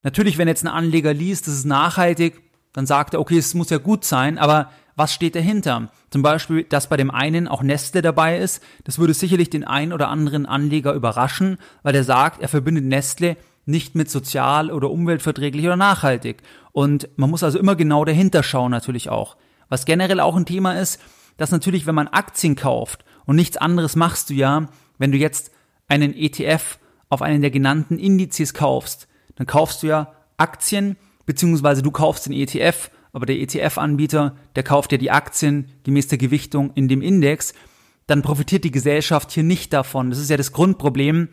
Natürlich, 0.04 0.38
wenn 0.38 0.48
jetzt 0.48 0.64
ein 0.64 0.68
Anleger 0.70 1.14
liest, 1.14 1.48
das 1.48 1.54
ist 1.54 1.66
nachhaltig, 1.66 2.42
dann 2.74 2.86
sagt 2.86 3.14
er, 3.14 3.20
okay, 3.20 3.38
es 3.38 3.54
muss 3.54 3.70
ja 3.70 3.78
gut 3.78 4.06
sein, 4.06 4.38
aber 4.38 4.72
was 5.00 5.14
steht 5.14 5.34
dahinter? 5.34 5.90
Zum 6.12 6.22
Beispiel, 6.22 6.64
dass 6.64 6.90
bei 6.90 6.98
dem 6.98 7.10
einen 7.10 7.48
auch 7.48 7.64
Nestle 7.64 8.02
dabei 8.02 8.38
ist. 8.38 8.62
Das 8.84 9.00
würde 9.00 9.14
sicherlich 9.14 9.50
den 9.50 9.64
einen 9.64 9.94
oder 9.94 10.10
anderen 10.10 10.46
Anleger 10.46 10.94
überraschen, 10.94 11.58
weil 11.82 11.96
er 11.96 12.04
sagt, 12.04 12.42
er 12.42 12.50
verbindet 12.50 12.86
Nestle 12.86 13.38
nicht 13.66 13.96
mit 13.96 14.12
sozial 14.12 14.72
oder 14.72 14.92
umweltverträglich 14.92 15.66
oder 15.66 15.78
nachhaltig. 15.78 16.44
Und 16.72 17.10
man 17.16 17.30
muss 17.30 17.44
also 17.44 17.58
immer 17.58 17.76
genau 17.76 18.04
dahinter 18.04 18.44
schauen 18.44 18.72
natürlich 18.72 19.10
auch. 19.10 19.38
Was 19.70 19.86
generell 19.86 20.20
auch 20.20 20.36
ein 20.36 20.46
Thema 20.46 20.74
ist, 20.74 21.00
dass 21.38 21.52
natürlich, 21.52 21.88
wenn 21.88 21.96
man 21.96 22.08
Aktien 22.08 22.56
kauft 22.56 23.06
und 23.26 23.36
nichts 23.36 23.58
anderes 23.58 23.96
machst 23.96 24.30
du 24.30 24.34
ja, 24.34 24.68
wenn 24.98 25.12
du 25.12 25.18
jetzt 25.18 25.52
einen 25.88 26.14
ETF 26.14 26.78
auf 27.10 27.22
einen 27.22 27.42
der 27.42 27.52
genannten 27.52 27.98
Indizes 27.98 28.54
kaufst, 28.54 29.08
dann 29.36 29.48
kaufst 29.48 29.82
du 29.82 29.88
ja 29.88 30.14
Aktien, 30.38 30.98
beziehungsweise 31.26 31.82
du 31.82 31.92
kaufst 31.92 32.26
den 32.26 32.34
ETF 32.34 32.92
aber 33.12 33.26
der 33.26 33.40
ETF-Anbieter, 33.40 34.36
der 34.56 34.64
kauft 34.64 34.92
ja 34.92 34.98
die 34.98 35.12
Aktien 35.12 35.68
gemäß 35.84 36.08
der 36.08 36.18
Gewichtung 36.18 36.72
in 36.76 36.88
dem 36.88 37.02
Index, 37.02 37.54
dann 38.08 38.22
profitiert 38.22 38.64
die 38.64 38.72
Gesellschaft 38.72 39.32
hier 39.32 39.44
nicht 39.44 39.74
davon. 39.74 40.10
Das 40.10 40.20
ist 40.20 40.30
ja 40.30 40.38
das 40.38 40.52
Grundproblem, 40.52 41.30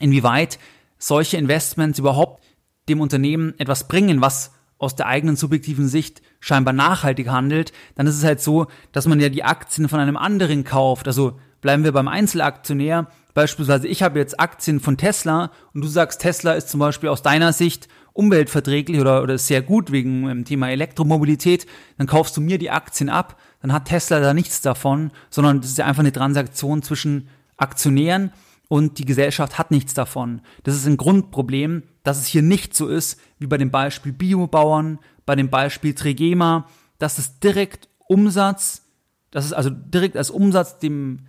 inwieweit 0.00 0.58
solche 0.98 1.36
Investments 1.36 1.98
überhaupt 1.98 2.42
dem 2.88 3.00
Unternehmen 3.00 3.54
etwas 3.58 3.88
bringen, 3.88 4.20
was 4.20 4.52
aus 4.78 4.96
der 4.96 5.06
eigenen 5.06 5.36
subjektiven 5.36 5.88
Sicht 5.88 6.20
scheinbar 6.40 6.74
nachhaltig 6.74 7.28
handelt, 7.28 7.72
dann 7.94 8.06
ist 8.06 8.16
es 8.16 8.24
halt 8.24 8.40
so, 8.40 8.66
dass 8.92 9.06
man 9.06 9.20
ja 9.20 9.28
die 9.28 9.44
Aktien 9.44 9.88
von 9.88 10.00
einem 10.00 10.16
anderen 10.16 10.64
kauft. 10.64 11.06
Also 11.06 11.38
bleiben 11.64 11.82
wir 11.82 11.92
beim 11.92 12.08
Einzelaktionär. 12.08 13.06
Beispielsweise 13.32 13.88
ich 13.88 14.02
habe 14.02 14.18
jetzt 14.18 14.38
Aktien 14.38 14.80
von 14.80 14.98
Tesla 14.98 15.50
und 15.72 15.82
du 15.82 15.88
sagst, 15.88 16.20
Tesla 16.20 16.52
ist 16.52 16.68
zum 16.68 16.78
Beispiel 16.78 17.08
aus 17.08 17.22
deiner 17.22 17.54
Sicht 17.54 17.88
umweltverträglich 18.12 19.00
oder, 19.00 19.22
oder 19.22 19.38
sehr 19.38 19.62
gut 19.62 19.90
wegen 19.90 20.28
dem 20.28 20.44
Thema 20.44 20.68
Elektromobilität, 20.68 21.66
dann 21.96 22.06
kaufst 22.06 22.36
du 22.36 22.42
mir 22.42 22.58
die 22.58 22.70
Aktien 22.70 23.08
ab, 23.08 23.40
dann 23.62 23.72
hat 23.72 23.86
Tesla 23.86 24.20
da 24.20 24.34
nichts 24.34 24.60
davon, 24.60 25.10
sondern 25.30 25.62
das 25.62 25.70
ist 25.70 25.78
ja 25.78 25.86
einfach 25.86 26.00
eine 26.00 26.12
Transaktion 26.12 26.82
zwischen 26.82 27.28
Aktionären 27.56 28.30
und 28.68 28.98
die 28.98 29.06
Gesellschaft 29.06 29.56
hat 29.56 29.70
nichts 29.70 29.94
davon. 29.94 30.42
Das 30.64 30.74
ist 30.74 30.86
ein 30.86 30.98
Grundproblem, 30.98 31.82
dass 32.02 32.18
es 32.18 32.26
hier 32.26 32.42
nicht 32.42 32.76
so 32.76 32.88
ist 32.88 33.18
wie 33.38 33.46
bei 33.46 33.56
dem 33.56 33.70
Beispiel 33.70 34.12
Biobauern, 34.12 34.98
bei 35.24 35.34
dem 35.34 35.48
Beispiel 35.48 35.94
Trigema, 35.94 36.68
dass 36.98 37.16
es 37.16 37.40
direkt 37.40 37.88
Umsatz, 38.06 38.82
dass 39.30 39.46
es 39.46 39.54
also 39.54 39.70
direkt 39.70 40.18
als 40.18 40.28
Umsatz 40.28 40.78
dem 40.78 41.20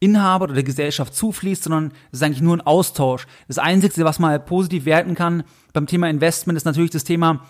Inhaber 0.00 0.44
oder 0.44 0.54
der 0.54 0.62
Gesellschaft 0.62 1.14
zufließt, 1.14 1.64
sondern 1.64 1.92
es 2.10 2.18
ist 2.18 2.22
eigentlich 2.22 2.40
nur 2.40 2.56
ein 2.56 2.62
Austausch. 2.62 3.26
Das 3.48 3.58
Einzige, 3.58 4.04
was 4.04 4.18
man 4.18 4.30
halt 4.30 4.46
positiv 4.46 4.86
werten 4.86 5.14
kann 5.14 5.44
beim 5.74 5.86
Thema 5.86 6.08
Investment, 6.08 6.56
ist 6.56 6.64
natürlich 6.64 6.90
das 6.90 7.04
Thema, 7.04 7.46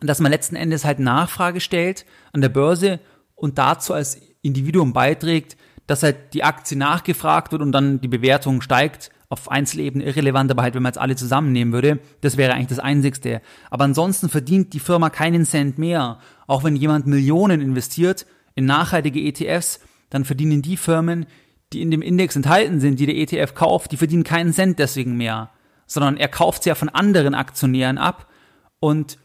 dass 0.00 0.20
man 0.20 0.32
letzten 0.32 0.56
Endes 0.56 0.84
halt 0.84 0.98
Nachfrage 0.98 1.60
stellt 1.60 2.04
an 2.32 2.40
der 2.40 2.48
Börse 2.48 3.00
und 3.34 3.58
dazu 3.58 3.94
als 3.94 4.20
Individuum 4.42 4.92
beiträgt, 4.92 5.56
dass 5.86 6.02
halt 6.02 6.34
die 6.34 6.42
Aktie 6.42 6.76
nachgefragt 6.76 7.52
wird 7.52 7.62
und 7.62 7.72
dann 7.72 8.00
die 8.00 8.08
Bewertung 8.08 8.60
steigt. 8.60 9.10
Auf 9.28 9.50
Einzelebene 9.50 10.04
irrelevant, 10.04 10.52
aber 10.52 10.62
halt, 10.62 10.76
wenn 10.76 10.84
man 10.84 10.90
jetzt 10.90 11.00
alle 11.00 11.16
zusammennehmen 11.16 11.74
würde, 11.74 11.98
das 12.20 12.36
wäre 12.36 12.52
eigentlich 12.52 12.68
das 12.68 12.78
Einzigste. 12.78 13.42
Aber 13.70 13.82
ansonsten 13.82 14.28
verdient 14.28 14.72
die 14.72 14.78
Firma 14.78 15.10
keinen 15.10 15.44
Cent 15.44 15.78
mehr. 15.78 16.20
Auch 16.46 16.62
wenn 16.62 16.76
jemand 16.76 17.08
Millionen 17.08 17.60
investiert 17.60 18.24
in 18.54 18.66
nachhaltige 18.66 19.20
ETFs, 19.20 19.80
dann 20.10 20.24
verdienen 20.24 20.62
die 20.62 20.76
Firmen, 20.76 21.26
die 21.72 21.82
in 21.82 21.90
dem 21.90 22.02
Index 22.02 22.36
enthalten 22.36 22.80
sind, 22.80 22.98
die 23.00 23.06
der 23.06 23.16
ETF 23.16 23.54
kauft, 23.54 23.92
die 23.92 23.96
verdienen 23.96 24.24
keinen 24.24 24.52
Cent 24.52 24.78
deswegen 24.78 25.16
mehr. 25.16 25.50
Sondern 25.86 26.16
er 26.16 26.28
kauft 26.28 26.62
sie 26.62 26.68
ja 26.68 26.74
von 26.74 26.88
anderen 26.88 27.34
Aktionären 27.34 27.98
ab 27.98 28.30
und 28.80 29.18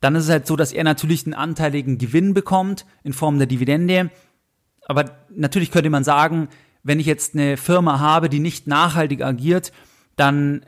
dann 0.00 0.16
ist 0.16 0.24
es 0.24 0.30
halt 0.30 0.46
so, 0.46 0.54
dass 0.54 0.72
er 0.72 0.84
natürlich 0.84 1.24
einen 1.24 1.32
anteiligen 1.32 1.96
Gewinn 1.96 2.34
bekommt 2.34 2.84
in 3.04 3.14
Form 3.14 3.38
der 3.38 3.46
Dividende. 3.46 4.10
Aber 4.86 5.16
natürlich 5.30 5.70
könnte 5.70 5.88
man 5.88 6.04
sagen, 6.04 6.48
wenn 6.82 7.00
ich 7.00 7.06
jetzt 7.06 7.34
eine 7.34 7.56
Firma 7.56 8.00
habe, 8.00 8.28
die 8.28 8.40
nicht 8.40 8.66
nachhaltig 8.66 9.22
agiert, 9.22 9.72
dann 10.16 10.66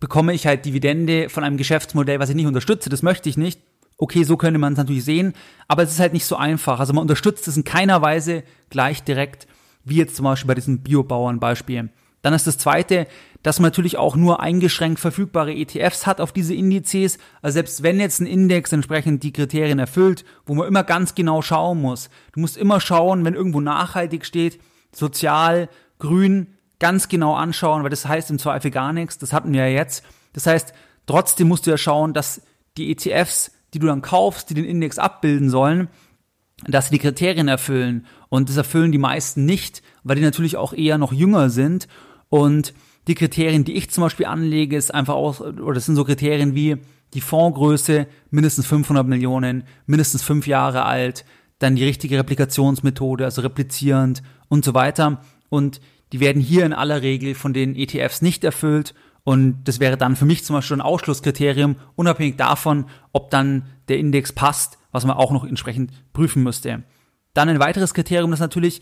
bekomme 0.00 0.34
ich 0.34 0.46
halt 0.46 0.64
Dividende 0.64 1.28
von 1.28 1.44
einem 1.44 1.56
Geschäftsmodell, 1.56 2.18
was 2.18 2.30
ich 2.30 2.34
nicht 2.34 2.46
unterstütze. 2.46 2.90
Das 2.90 3.02
möchte 3.02 3.28
ich 3.28 3.36
nicht. 3.36 3.60
Okay, 3.96 4.24
so 4.24 4.36
könnte 4.36 4.58
man 4.58 4.72
es 4.72 4.76
natürlich 4.76 5.04
sehen, 5.04 5.34
aber 5.68 5.84
es 5.84 5.92
ist 5.92 6.00
halt 6.00 6.12
nicht 6.12 6.26
so 6.26 6.34
einfach. 6.34 6.80
Also 6.80 6.92
man 6.92 7.02
unterstützt 7.02 7.46
es 7.46 7.56
in 7.56 7.62
keiner 7.62 8.02
Weise 8.02 8.42
gleich 8.70 9.04
direkt, 9.04 9.46
wie 9.84 9.96
jetzt 9.96 10.16
zum 10.16 10.24
Beispiel 10.24 10.48
bei 10.48 10.54
diesem 10.54 10.80
Biobauern-Beispiel. 10.80 11.90
Dann 12.22 12.32
ist 12.32 12.46
das 12.46 12.56
zweite, 12.56 13.06
dass 13.42 13.60
man 13.60 13.66
natürlich 13.66 13.98
auch 13.98 14.16
nur 14.16 14.40
eingeschränkt 14.40 14.98
verfügbare 14.98 15.52
ETFs 15.52 16.06
hat 16.06 16.22
auf 16.22 16.32
diese 16.32 16.54
Indizes. 16.54 17.18
Also 17.42 17.54
selbst 17.54 17.82
wenn 17.82 18.00
jetzt 18.00 18.20
ein 18.20 18.26
Index 18.26 18.72
entsprechend 18.72 19.22
die 19.22 19.32
Kriterien 19.32 19.78
erfüllt, 19.78 20.24
wo 20.46 20.54
man 20.54 20.66
immer 20.66 20.84
ganz 20.84 21.14
genau 21.14 21.42
schauen 21.42 21.82
muss. 21.82 22.08
Du 22.32 22.40
musst 22.40 22.56
immer 22.56 22.80
schauen, 22.80 23.26
wenn 23.26 23.34
irgendwo 23.34 23.60
nachhaltig 23.60 24.24
steht, 24.24 24.58
sozial, 24.90 25.68
grün, 25.98 26.46
ganz 26.78 27.08
genau 27.08 27.34
anschauen, 27.34 27.82
weil 27.82 27.90
das 27.90 28.08
heißt 28.08 28.30
im 28.30 28.38
Zweifel 28.38 28.70
gar 28.70 28.94
nichts. 28.94 29.18
Das 29.18 29.34
hatten 29.34 29.52
wir 29.52 29.68
ja 29.68 29.78
jetzt. 29.78 30.02
Das 30.32 30.46
heißt, 30.46 30.72
trotzdem 31.06 31.48
musst 31.48 31.66
du 31.66 31.70
ja 31.70 31.76
schauen, 31.76 32.14
dass 32.14 32.40
die 32.78 32.90
ETFs, 32.90 33.52
die 33.74 33.78
du 33.78 33.86
dann 33.86 34.00
kaufst, 34.00 34.48
die 34.48 34.54
den 34.54 34.64
Index 34.64 34.98
abbilden 34.98 35.50
sollen, 35.50 35.88
dass 36.66 36.86
sie 36.86 36.92
die 36.92 36.98
Kriterien 37.00 37.48
erfüllen. 37.48 38.06
Und 38.34 38.48
das 38.48 38.56
erfüllen 38.56 38.90
die 38.90 38.98
meisten 38.98 39.44
nicht, 39.44 39.80
weil 40.02 40.16
die 40.16 40.22
natürlich 40.22 40.56
auch 40.56 40.72
eher 40.72 40.98
noch 40.98 41.12
jünger 41.12 41.50
sind 41.50 41.86
und 42.30 42.74
die 43.06 43.14
Kriterien, 43.14 43.64
die 43.64 43.74
ich 43.74 43.90
zum 43.90 44.02
Beispiel 44.02 44.26
anlege, 44.26 44.76
ist 44.76 44.92
einfach 44.92 45.14
auch, 45.14 45.38
oder 45.38 45.74
das 45.74 45.86
sind 45.86 45.94
so 45.94 46.02
Kriterien 46.02 46.56
wie 46.56 46.78
die 47.12 47.20
Fondsgröße, 47.20 48.08
mindestens 48.30 48.66
500 48.66 49.06
Millionen, 49.06 49.62
mindestens 49.86 50.24
fünf 50.24 50.48
Jahre 50.48 50.84
alt, 50.84 51.24
dann 51.60 51.76
die 51.76 51.84
richtige 51.84 52.18
Replikationsmethode, 52.18 53.24
also 53.24 53.40
replizierend 53.40 54.24
und 54.48 54.64
so 54.64 54.74
weiter. 54.74 55.20
Und 55.48 55.80
die 56.12 56.18
werden 56.18 56.42
hier 56.42 56.66
in 56.66 56.72
aller 56.72 57.02
Regel 57.02 57.36
von 57.36 57.54
den 57.54 57.76
ETFs 57.76 58.20
nicht 58.20 58.42
erfüllt. 58.42 58.96
Und 59.22 59.62
das 59.62 59.78
wäre 59.78 59.96
dann 59.96 60.16
für 60.16 60.24
mich 60.24 60.44
zum 60.44 60.56
Beispiel 60.56 60.78
ein 60.78 60.80
Ausschlusskriterium, 60.80 61.76
unabhängig 61.94 62.34
davon, 62.34 62.86
ob 63.12 63.30
dann 63.30 63.66
der 63.86 63.98
Index 63.98 64.32
passt, 64.32 64.76
was 64.90 65.06
man 65.06 65.16
auch 65.16 65.30
noch 65.30 65.44
entsprechend 65.44 65.92
prüfen 66.12 66.42
müsste. 66.42 66.82
Dann 67.34 67.48
ein 67.48 67.60
weiteres 67.60 67.94
Kriterium 67.94 68.32
ist 68.32 68.40
natürlich, 68.40 68.80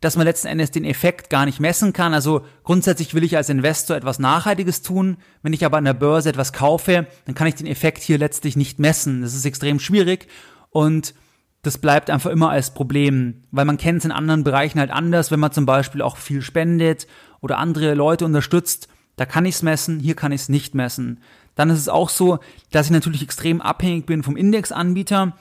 dass 0.00 0.16
man 0.16 0.26
letzten 0.26 0.48
Endes 0.48 0.70
den 0.70 0.84
Effekt 0.84 1.30
gar 1.30 1.46
nicht 1.46 1.60
messen 1.60 1.92
kann. 1.92 2.14
Also 2.14 2.44
grundsätzlich 2.62 3.14
will 3.14 3.24
ich 3.24 3.36
als 3.36 3.48
Investor 3.48 3.96
etwas 3.96 4.18
Nachhaltiges 4.18 4.82
tun. 4.82 5.16
Wenn 5.42 5.54
ich 5.54 5.64
aber 5.64 5.78
an 5.78 5.84
der 5.84 5.94
Börse 5.94 6.28
etwas 6.28 6.52
kaufe, 6.52 7.06
dann 7.24 7.34
kann 7.34 7.46
ich 7.46 7.54
den 7.54 7.66
Effekt 7.66 8.02
hier 8.02 8.18
letztlich 8.18 8.54
nicht 8.56 8.78
messen. 8.78 9.22
Das 9.22 9.34
ist 9.34 9.46
extrem 9.46 9.80
schwierig 9.80 10.28
und 10.70 11.14
das 11.62 11.78
bleibt 11.78 12.10
einfach 12.10 12.30
immer 12.30 12.50
als 12.50 12.74
Problem, 12.74 13.42
weil 13.50 13.64
man 13.64 13.78
kennt 13.78 14.00
es 14.00 14.04
in 14.04 14.12
anderen 14.12 14.44
Bereichen 14.44 14.78
halt 14.78 14.90
anders, 14.90 15.30
wenn 15.30 15.40
man 15.40 15.52
zum 15.52 15.64
Beispiel 15.64 16.02
auch 16.02 16.18
viel 16.18 16.42
spendet 16.42 17.06
oder 17.40 17.56
andere 17.56 17.94
Leute 17.94 18.26
unterstützt, 18.26 18.88
da 19.16 19.24
kann 19.24 19.46
ich 19.46 19.54
es 19.54 19.62
messen, 19.62 19.98
hier 19.98 20.14
kann 20.14 20.32
ich 20.32 20.42
es 20.42 20.48
nicht 20.50 20.74
messen. 20.74 21.20
Dann 21.54 21.70
ist 21.70 21.78
es 21.78 21.88
auch 21.88 22.10
so, 22.10 22.38
dass 22.70 22.86
ich 22.86 22.92
natürlich 22.92 23.22
extrem 23.22 23.62
abhängig 23.62 24.04
bin 24.04 24.22
vom 24.22 24.36
Indexanbieter. 24.36 25.36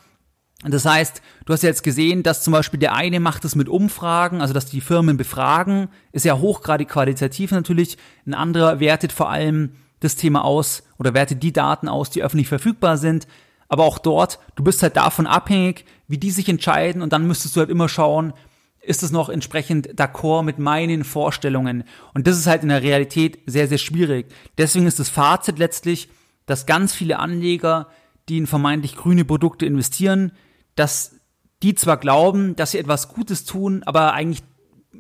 Das 0.66 0.86
heißt, 0.86 1.22
du 1.46 1.54
hast 1.54 1.64
ja 1.64 1.70
jetzt 1.70 1.84
gesehen, 1.84 2.24
dass 2.24 2.44
zum 2.44 2.54
Beispiel 2.54 2.80
der 2.80 2.96
eine 2.96 3.20
macht 3.20 3.44
es 3.46 3.56
mit 3.56 3.68
Umfragen, 3.68 4.42
also 4.42 4.54
dass 4.54 4.66
die 4.66 4.82
Firmen 4.82 5.18
befragen, 5.18 5.90
ist 6.12 6.26
ja 6.26 6.38
hochgradig 6.38 6.90
qualitativ 6.90 7.52
natürlich. 7.52 7.98
Ein 8.26 8.34
anderer 8.34 8.80
wertet 8.80 9.12
vor 9.12 9.30
allem 9.30 9.74
das 10.00 10.16
Thema 10.16 10.44
aus 10.44 10.84
oder 10.98 11.14
wertet 11.14 11.44
die 11.44 11.54
Daten 11.54 11.88
aus, 11.88 12.10
die 12.10 12.24
öffentlich 12.24 12.48
verfügbar 12.48 12.98
sind. 12.98 13.28
Aber 13.68 13.84
auch 13.84 13.98
dort, 13.98 14.40
du 14.56 14.64
bist 14.64 14.84
halt 14.84 14.98
davon 14.98 15.28
abhängig, 15.28 15.86
wie 16.08 16.18
die 16.18 16.32
sich 16.32 16.48
entscheiden 16.48 17.02
und 17.02 17.14
dann 17.14 17.28
müsstest 17.28 17.56
du 17.56 17.62
halt 17.62 17.70
immer 17.70 17.90
schauen, 17.90 18.34
ist 18.82 19.02
es 19.02 19.12
noch 19.12 19.30
entsprechend 19.30 19.96
d'accord 20.00 20.44
mit 20.44 20.60
meinen 20.60 21.04
Vorstellungen? 21.06 21.86
Und 22.14 22.28
das 22.28 22.38
ist 22.38 22.48
halt 22.48 22.64
in 22.64 22.70
der 22.70 22.84
Realität 22.84 23.40
sehr, 23.46 23.68
sehr 23.68 23.78
schwierig. 23.78 24.28
Deswegen 24.58 24.86
ist 24.86 25.00
das 25.00 25.10
Fazit 25.10 25.58
letztlich, 25.58 26.10
dass 26.46 26.66
ganz 26.66 26.94
viele 26.94 27.20
Anleger, 27.20 27.88
die 28.28 28.38
in 28.38 28.48
vermeintlich 28.48 28.96
grüne 28.96 29.24
Produkte 29.24 29.66
investieren, 29.66 30.34
dass 30.76 31.16
die 31.62 31.76
zwar 31.76 31.98
glauben, 31.98 32.56
dass 32.56 32.72
sie 32.72 32.80
etwas 32.80 33.10
Gutes 33.10 33.46
tun, 33.46 33.84
aber 33.84 34.14
eigentlich 34.14 34.44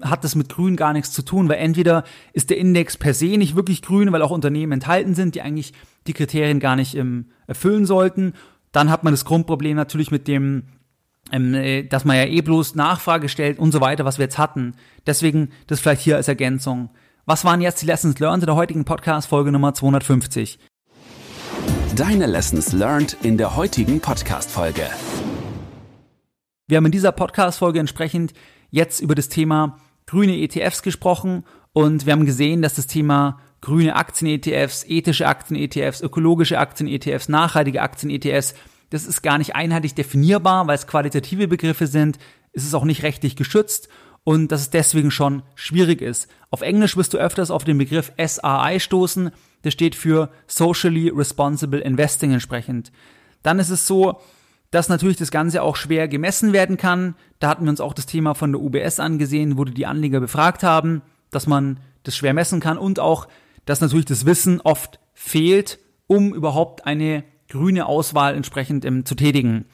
hat 0.01 0.23
das 0.23 0.35
mit 0.35 0.49
Grün 0.49 0.75
gar 0.75 0.93
nichts 0.93 1.11
zu 1.11 1.21
tun, 1.21 1.49
weil 1.49 1.57
entweder 1.57 2.03
ist 2.33 2.49
der 2.49 2.57
Index 2.57 2.97
per 2.97 3.13
se 3.13 3.37
nicht 3.37 3.55
wirklich 3.55 3.81
grün, 3.81 4.11
weil 4.11 4.21
auch 4.21 4.31
Unternehmen 4.31 4.71
enthalten 4.71 5.13
sind, 5.13 5.35
die 5.35 5.41
eigentlich 5.41 5.73
die 6.07 6.13
Kriterien 6.13 6.59
gar 6.59 6.75
nicht 6.75 6.95
ähm, 6.95 7.27
erfüllen 7.47 7.85
sollten. 7.85 8.33
Dann 8.71 8.89
hat 8.89 9.03
man 9.03 9.13
das 9.13 9.25
Grundproblem 9.25 9.75
natürlich 9.75 10.09
mit 10.09 10.27
dem, 10.27 10.63
ähm, 11.31 11.53
äh, 11.53 11.83
dass 11.83 12.05
man 12.05 12.17
ja 12.17 12.25
eh 12.25 12.41
bloß 12.41 12.75
Nachfrage 12.75 13.29
stellt 13.29 13.59
und 13.59 13.71
so 13.71 13.81
weiter, 13.81 14.03
was 14.03 14.17
wir 14.17 14.25
jetzt 14.25 14.37
hatten. 14.37 14.75
Deswegen 15.05 15.49
das 15.67 15.79
vielleicht 15.79 16.01
hier 16.01 16.15
als 16.15 16.27
Ergänzung. 16.27 16.89
Was 17.25 17.45
waren 17.45 17.61
jetzt 17.61 17.81
die 17.81 17.85
Lessons 17.85 18.19
learned 18.19 18.43
in 18.43 18.47
der 18.47 18.55
heutigen 18.55 18.83
Podcast-Folge 18.83 19.51
Nummer 19.51 19.73
250? 19.73 20.59
Deine 21.95 22.25
Lessons 22.25 22.73
learned 22.73 23.15
in 23.21 23.37
der 23.37 23.55
heutigen 23.55 23.99
Podcast-Folge. 23.99 24.89
Wir 26.65 26.77
haben 26.77 26.85
in 26.85 26.93
dieser 26.93 27.11
Podcast-Folge 27.11 27.79
entsprechend 27.79 28.33
jetzt 28.71 29.01
über 29.01 29.15
das 29.15 29.27
Thema 29.27 29.79
grüne 30.05 30.37
ETFs 30.37 30.81
gesprochen 30.81 31.43
und 31.73 32.05
wir 32.05 32.13
haben 32.13 32.25
gesehen, 32.25 32.61
dass 32.61 32.75
das 32.75 32.87
Thema 32.87 33.41
grüne 33.59 33.97
Aktien-ETFs, 33.97 34.85
ethische 34.87 35.27
Aktien-ETFs, 35.27 35.99
ökologische 35.99 36.59
Aktien-ETFs, 36.59 37.27
nachhaltige 37.27 37.81
Aktien-ETFs, 37.81 38.55
das 38.91 39.05
ist 39.05 39.21
gar 39.23 39.39
nicht 39.39 39.57
einheitlich 39.57 39.93
definierbar, 39.93 40.65
weil 40.65 40.75
es 40.75 40.87
qualitative 40.87 41.49
Begriffe 41.49 41.85
sind, 41.85 42.17
ist 42.53 42.65
es 42.65 42.73
auch 42.73 42.85
nicht 42.85 43.03
rechtlich 43.03 43.35
geschützt 43.35 43.89
und 44.23 44.49
dass 44.49 44.61
es 44.61 44.69
deswegen 44.69 45.11
schon 45.11 45.43
schwierig 45.55 46.01
ist. 46.01 46.29
Auf 46.49 46.61
Englisch 46.61 46.95
wirst 46.95 47.13
du 47.13 47.17
öfters 47.17 47.51
auf 47.51 47.65
den 47.65 47.77
Begriff 47.77 48.13
SRI 48.17 48.79
stoßen, 48.79 49.31
das 49.63 49.73
steht 49.73 49.95
für 49.95 50.31
Socially 50.47 51.09
Responsible 51.09 51.81
Investing 51.81 52.31
entsprechend. 52.31 52.93
Dann 53.41 53.59
ist 53.59 53.69
es 53.69 53.85
so, 53.85 54.21
dass 54.73 54.89
natürlich 54.89 55.17
das 55.17 55.29
Ganze 55.29 55.61
auch 55.61 55.75
schwer 55.75 56.07
gemessen 56.07 56.51
werden 56.51 56.77
kann. 56.77 57.13
Da 57.37 57.47
hatten 57.47 57.65
wir 57.65 57.69
uns 57.69 57.79
auch 57.79 57.93
das 57.93 58.07
Thema 58.07 58.33
von 58.33 58.51
der 58.51 58.59
UBS 58.59 58.99
angesehen, 58.99 59.55
wo 59.55 59.65
die, 59.65 59.85
Anleger 59.85 60.19
befragt 60.19 60.63
haben, 60.63 61.03
dass 61.29 61.45
man 61.45 61.79
das 62.01 62.17
schwer 62.17 62.33
messen 62.33 62.59
kann 62.59 62.79
und 62.79 62.99
auch, 62.99 63.27
dass 63.65 63.81
natürlich 63.81 64.07
das 64.07 64.25
Wissen 64.25 64.61
oft 64.61 64.99
fehlt, 65.13 65.77
um 66.07 66.33
überhaupt 66.33 66.87
eine 66.87 67.23
grüne 67.49 67.85
Auswahl 67.85 68.33
entsprechend 68.33 68.83
ähm, 68.83 69.05
zu 69.05 69.13
tätigen. 69.13 69.65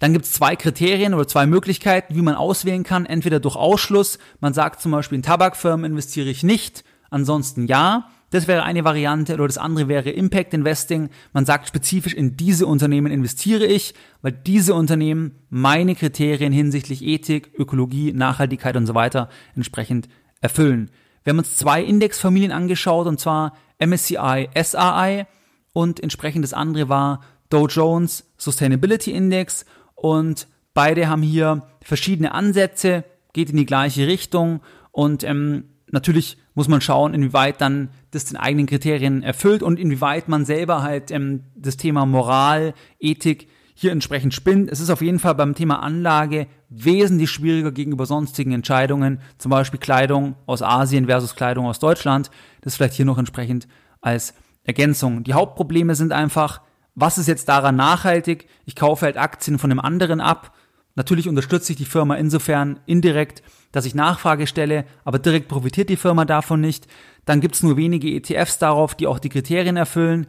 Dann 0.00 0.12
gibt 0.12 0.24
es 0.24 0.32
zwei 0.32 0.56
Kriterien 0.56 1.14
oder 1.14 1.28
zwei 1.28 1.46
Möglichkeiten, 1.46 2.16
wie 2.16 2.22
man 2.22 2.34
auswählen 2.34 2.82
kann. 2.82 3.06
Entweder 3.06 3.38
durch 3.38 3.54
Ausschluss, 3.54 4.18
man 4.40 4.54
sagt 4.54 4.80
zum 4.80 4.90
Beispiel 4.90 5.16
in 5.16 5.22
Tabakfirmen 5.22 5.92
investiere 5.92 6.28
ich 6.28 6.42
nicht, 6.42 6.82
ansonsten 7.10 7.68
ja. 7.68 8.10
Das 8.32 8.48
wäre 8.48 8.62
eine 8.62 8.82
Variante 8.82 9.34
oder 9.34 9.46
das 9.46 9.58
andere 9.58 9.88
wäre 9.88 10.08
Impact 10.08 10.54
Investing. 10.54 11.10
Man 11.34 11.44
sagt 11.44 11.68
spezifisch, 11.68 12.14
in 12.14 12.34
diese 12.34 12.66
Unternehmen 12.66 13.12
investiere 13.12 13.66
ich, 13.66 13.92
weil 14.22 14.32
diese 14.32 14.72
Unternehmen 14.72 15.34
meine 15.50 15.94
Kriterien 15.94 16.50
hinsichtlich 16.50 17.04
Ethik, 17.04 17.52
Ökologie, 17.58 18.14
Nachhaltigkeit 18.14 18.74
und 18.76 18.86
so 18.86 18.94
weiter 18.94 19.28
entsprechend 19.54 20.08
erfüllen. 20.40 20.90
Wir 21.24 21.32
haben 21.32 21.40
uns 21.40 21.56
zwei 21.56 21.82
Indexfamilien 21.82 22.52
angeschaut 22.52 23.06
und 23.06 23.20
zwar 23.20 23.52
MSCI 23.78 24.48
SRI 24.54 25.26
und 25.74 26.00
entsprechend 26.00 26.42
das 26.42 26.54
andere 26.54 26.88
war 26.88 27.20
Dow 27.50 27.66
Jones 27.66 28.32
Sustainability 28.38 29.10
Index 29.10 29.66
und 29.94 30.48
beide 30.72 31.10
haben 31.10 31.22
hier 31.22 31.66
verschiedene 31.82 32.32
Ansätze, 32.32 33.04
geht 33.34 33.50
in 33.50 33.58
die 33.58 33.66
gleiche 33.66 34.06
Richtung 34.06 34.62
und 34.90 35.22
ähm, 35.22 35.64
natürlich 35.90 36.38
muss 36.54 36.68
man 36.68 36.80
schauen, 36.80 37.14
inwieweit 37.14 37.60
dann 37.60 37.88
das 38.10 38.26
den 38.26 38.36
eigenen 38.36 38.66
Kriterien 38.66 39.22
erfüllt 39.22 39.62
und 39.62 39.78
inwieweit 39.78 40.28
man 40.28 40.44
selber 40.44 40.82
halt 40.82 41.10
ähm, 41.10 41.44
das 41.54 41.76
Thema 41.76 42.06
Moral, 42.06 42.74
Ethik 42.98 43.48
hier 43.74 43.92
entsprechend 43.92 44.34
spinnt. 44.34 44.70
Es 44.70 44.80
ist 44.80 44.90
auf 44.90 45.02
jeden 45.02 45.18
Fall 45.18 45.34
beim 45.34 45.54
Thema 45.54 45.82
Anlage 45.82 46.46
wesentlich 46.68 47.30
schwieriger 47.30 47.72
gegenüber 47.72 48.06
sonstigen 48.06 48.52
Entscheidungen, 48.52 49.20
zum 49.38 49.50
Beispiel 49.50 49.80
Kleidung 49.80 50.36
aus 50.46 50.62
Asien 50.62 51.06
versus 51.06 51.34
Kleidung 51.34 51.66
aus 51.66 51.78
Deutschland. 51.78 52.30
Das 52.60 52.76
vielleicht 52.76 52.94
hier 52.94 53.06
noch 53.06 53.18
entsprechend 53.18 53.66
als 54.00 54.34
Ergänzung. 54.64 55.24
Die 55.24 55.34
Hauptprobleme 55.34 55.94
sind 55.94 56.12
einfach, 56.12 56.60
was 56.94 57.18
ist 57.18 57.26
jetzt 57.26 57.48
daran 57.48 57.76
nachhaltig? 57.76 58.46
Ich 58.66 58.76
kaufe 58.76 59.06
halt 59.06 59.16
Aktien 59.16 59.58
von 59.58 59.70
einem 59.70 59.80
anderen 59.80 60.20
ab. 60.20 60.54
Natürlich 60.94 61.28
unterstütze 61.28 61.72
ich 61.72 61.78
die 61.78 61.84
Firma 61.84 62.16
insofern 62.16 62.80
indirekt, 62.86 63.42
dass 63.72 63.86
ich 63.86 63.94
Nachfrage 63.94 64.46
stelle, 64.46 64.84
aber 65.04 65.18
direkt 65.18 65.48
profitiert 65.48 65.88
die 65.88 65.96
Firma 65.96 66.24
davon 66.24 66.60
nicht. 66.60 66.86
Dann 67.24 67.40
gibt 67.40 67.54
es 67.54 67.62
nur 67.62 67.76
wenige 67.76 68.08
ETFs 68.08 68.58
darauf, 68.58 68.94
die 68.94 69.06
auch 69.06 69.18
die 69.18 69.30
Kriterien 69.30 69.76
erfüllen. 69.76 70.26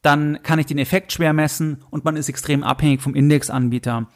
Dann 0.00 0.42
kann 0.42 0.58
ich 0.58 0.66
den 0.66 0.78
Effekt 0.78 1.12
schwer 1.12 1.32
messen 1.32 1.82
und 1.90 2.04
man 2.04 2.16
ist 2.16 2.28
extrem 2.28 2.62
abhängig 2.62 3.02
vom 3.02 3.14
Indexanbieter. 3.14 4.08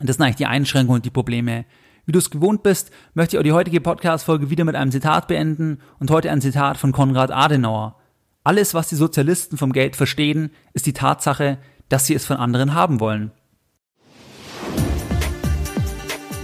Das 0.00 0.16
sind 0.16 0.24
eigentlich 0.24 0.36
die 0.36 0.46
Einschränkungen 0.46 0.98
und 0.98 1.04
die 1.04 1.10
Probleme. 1.10 1.66
Wie 2.06 2.12
du 2.12 2.18
es 2.18 2.30
gewohnt 2.30 2.62
bist, 2.62 2.90
möchte 3.14 3.36
ich 3.36 3.38
auch 3.38 3.44
die 3.44 3.52
heutige 3.52 3.80
Podcast-Folge 3.80 4.50
wieder 4.50 4.64
mit 4.64 4.74
einem 4.74 4.90
Zitat 4.90 5.28
beenden 5.28 5.78
und 5.98 6.10
heute 6.10 6.30
ein 6.30 6.40
Zitat 6.40 6.78
von 6.78 6.90
Konrad 6.90 7.30
Adenauer. 7.30 7.96
Alles, 8.44 8.72
was 8.72 8.88
die 8.88 8.96
Sozialisten 8.96 9.58
vom 9.58 9.72
Geld 9.72 9.94
verstehen, 9.94 10.50
ist 10.72 10.86
die 10.86 10.94
Tatsache, 10.94 11.58
dass 11.90 12.06
sie 12.06 12.14
es 12.14 12.24
von 12.24 12.38
anderen 12.38 12.72
haben 12.72 12.98
wollen. 12.98 13.32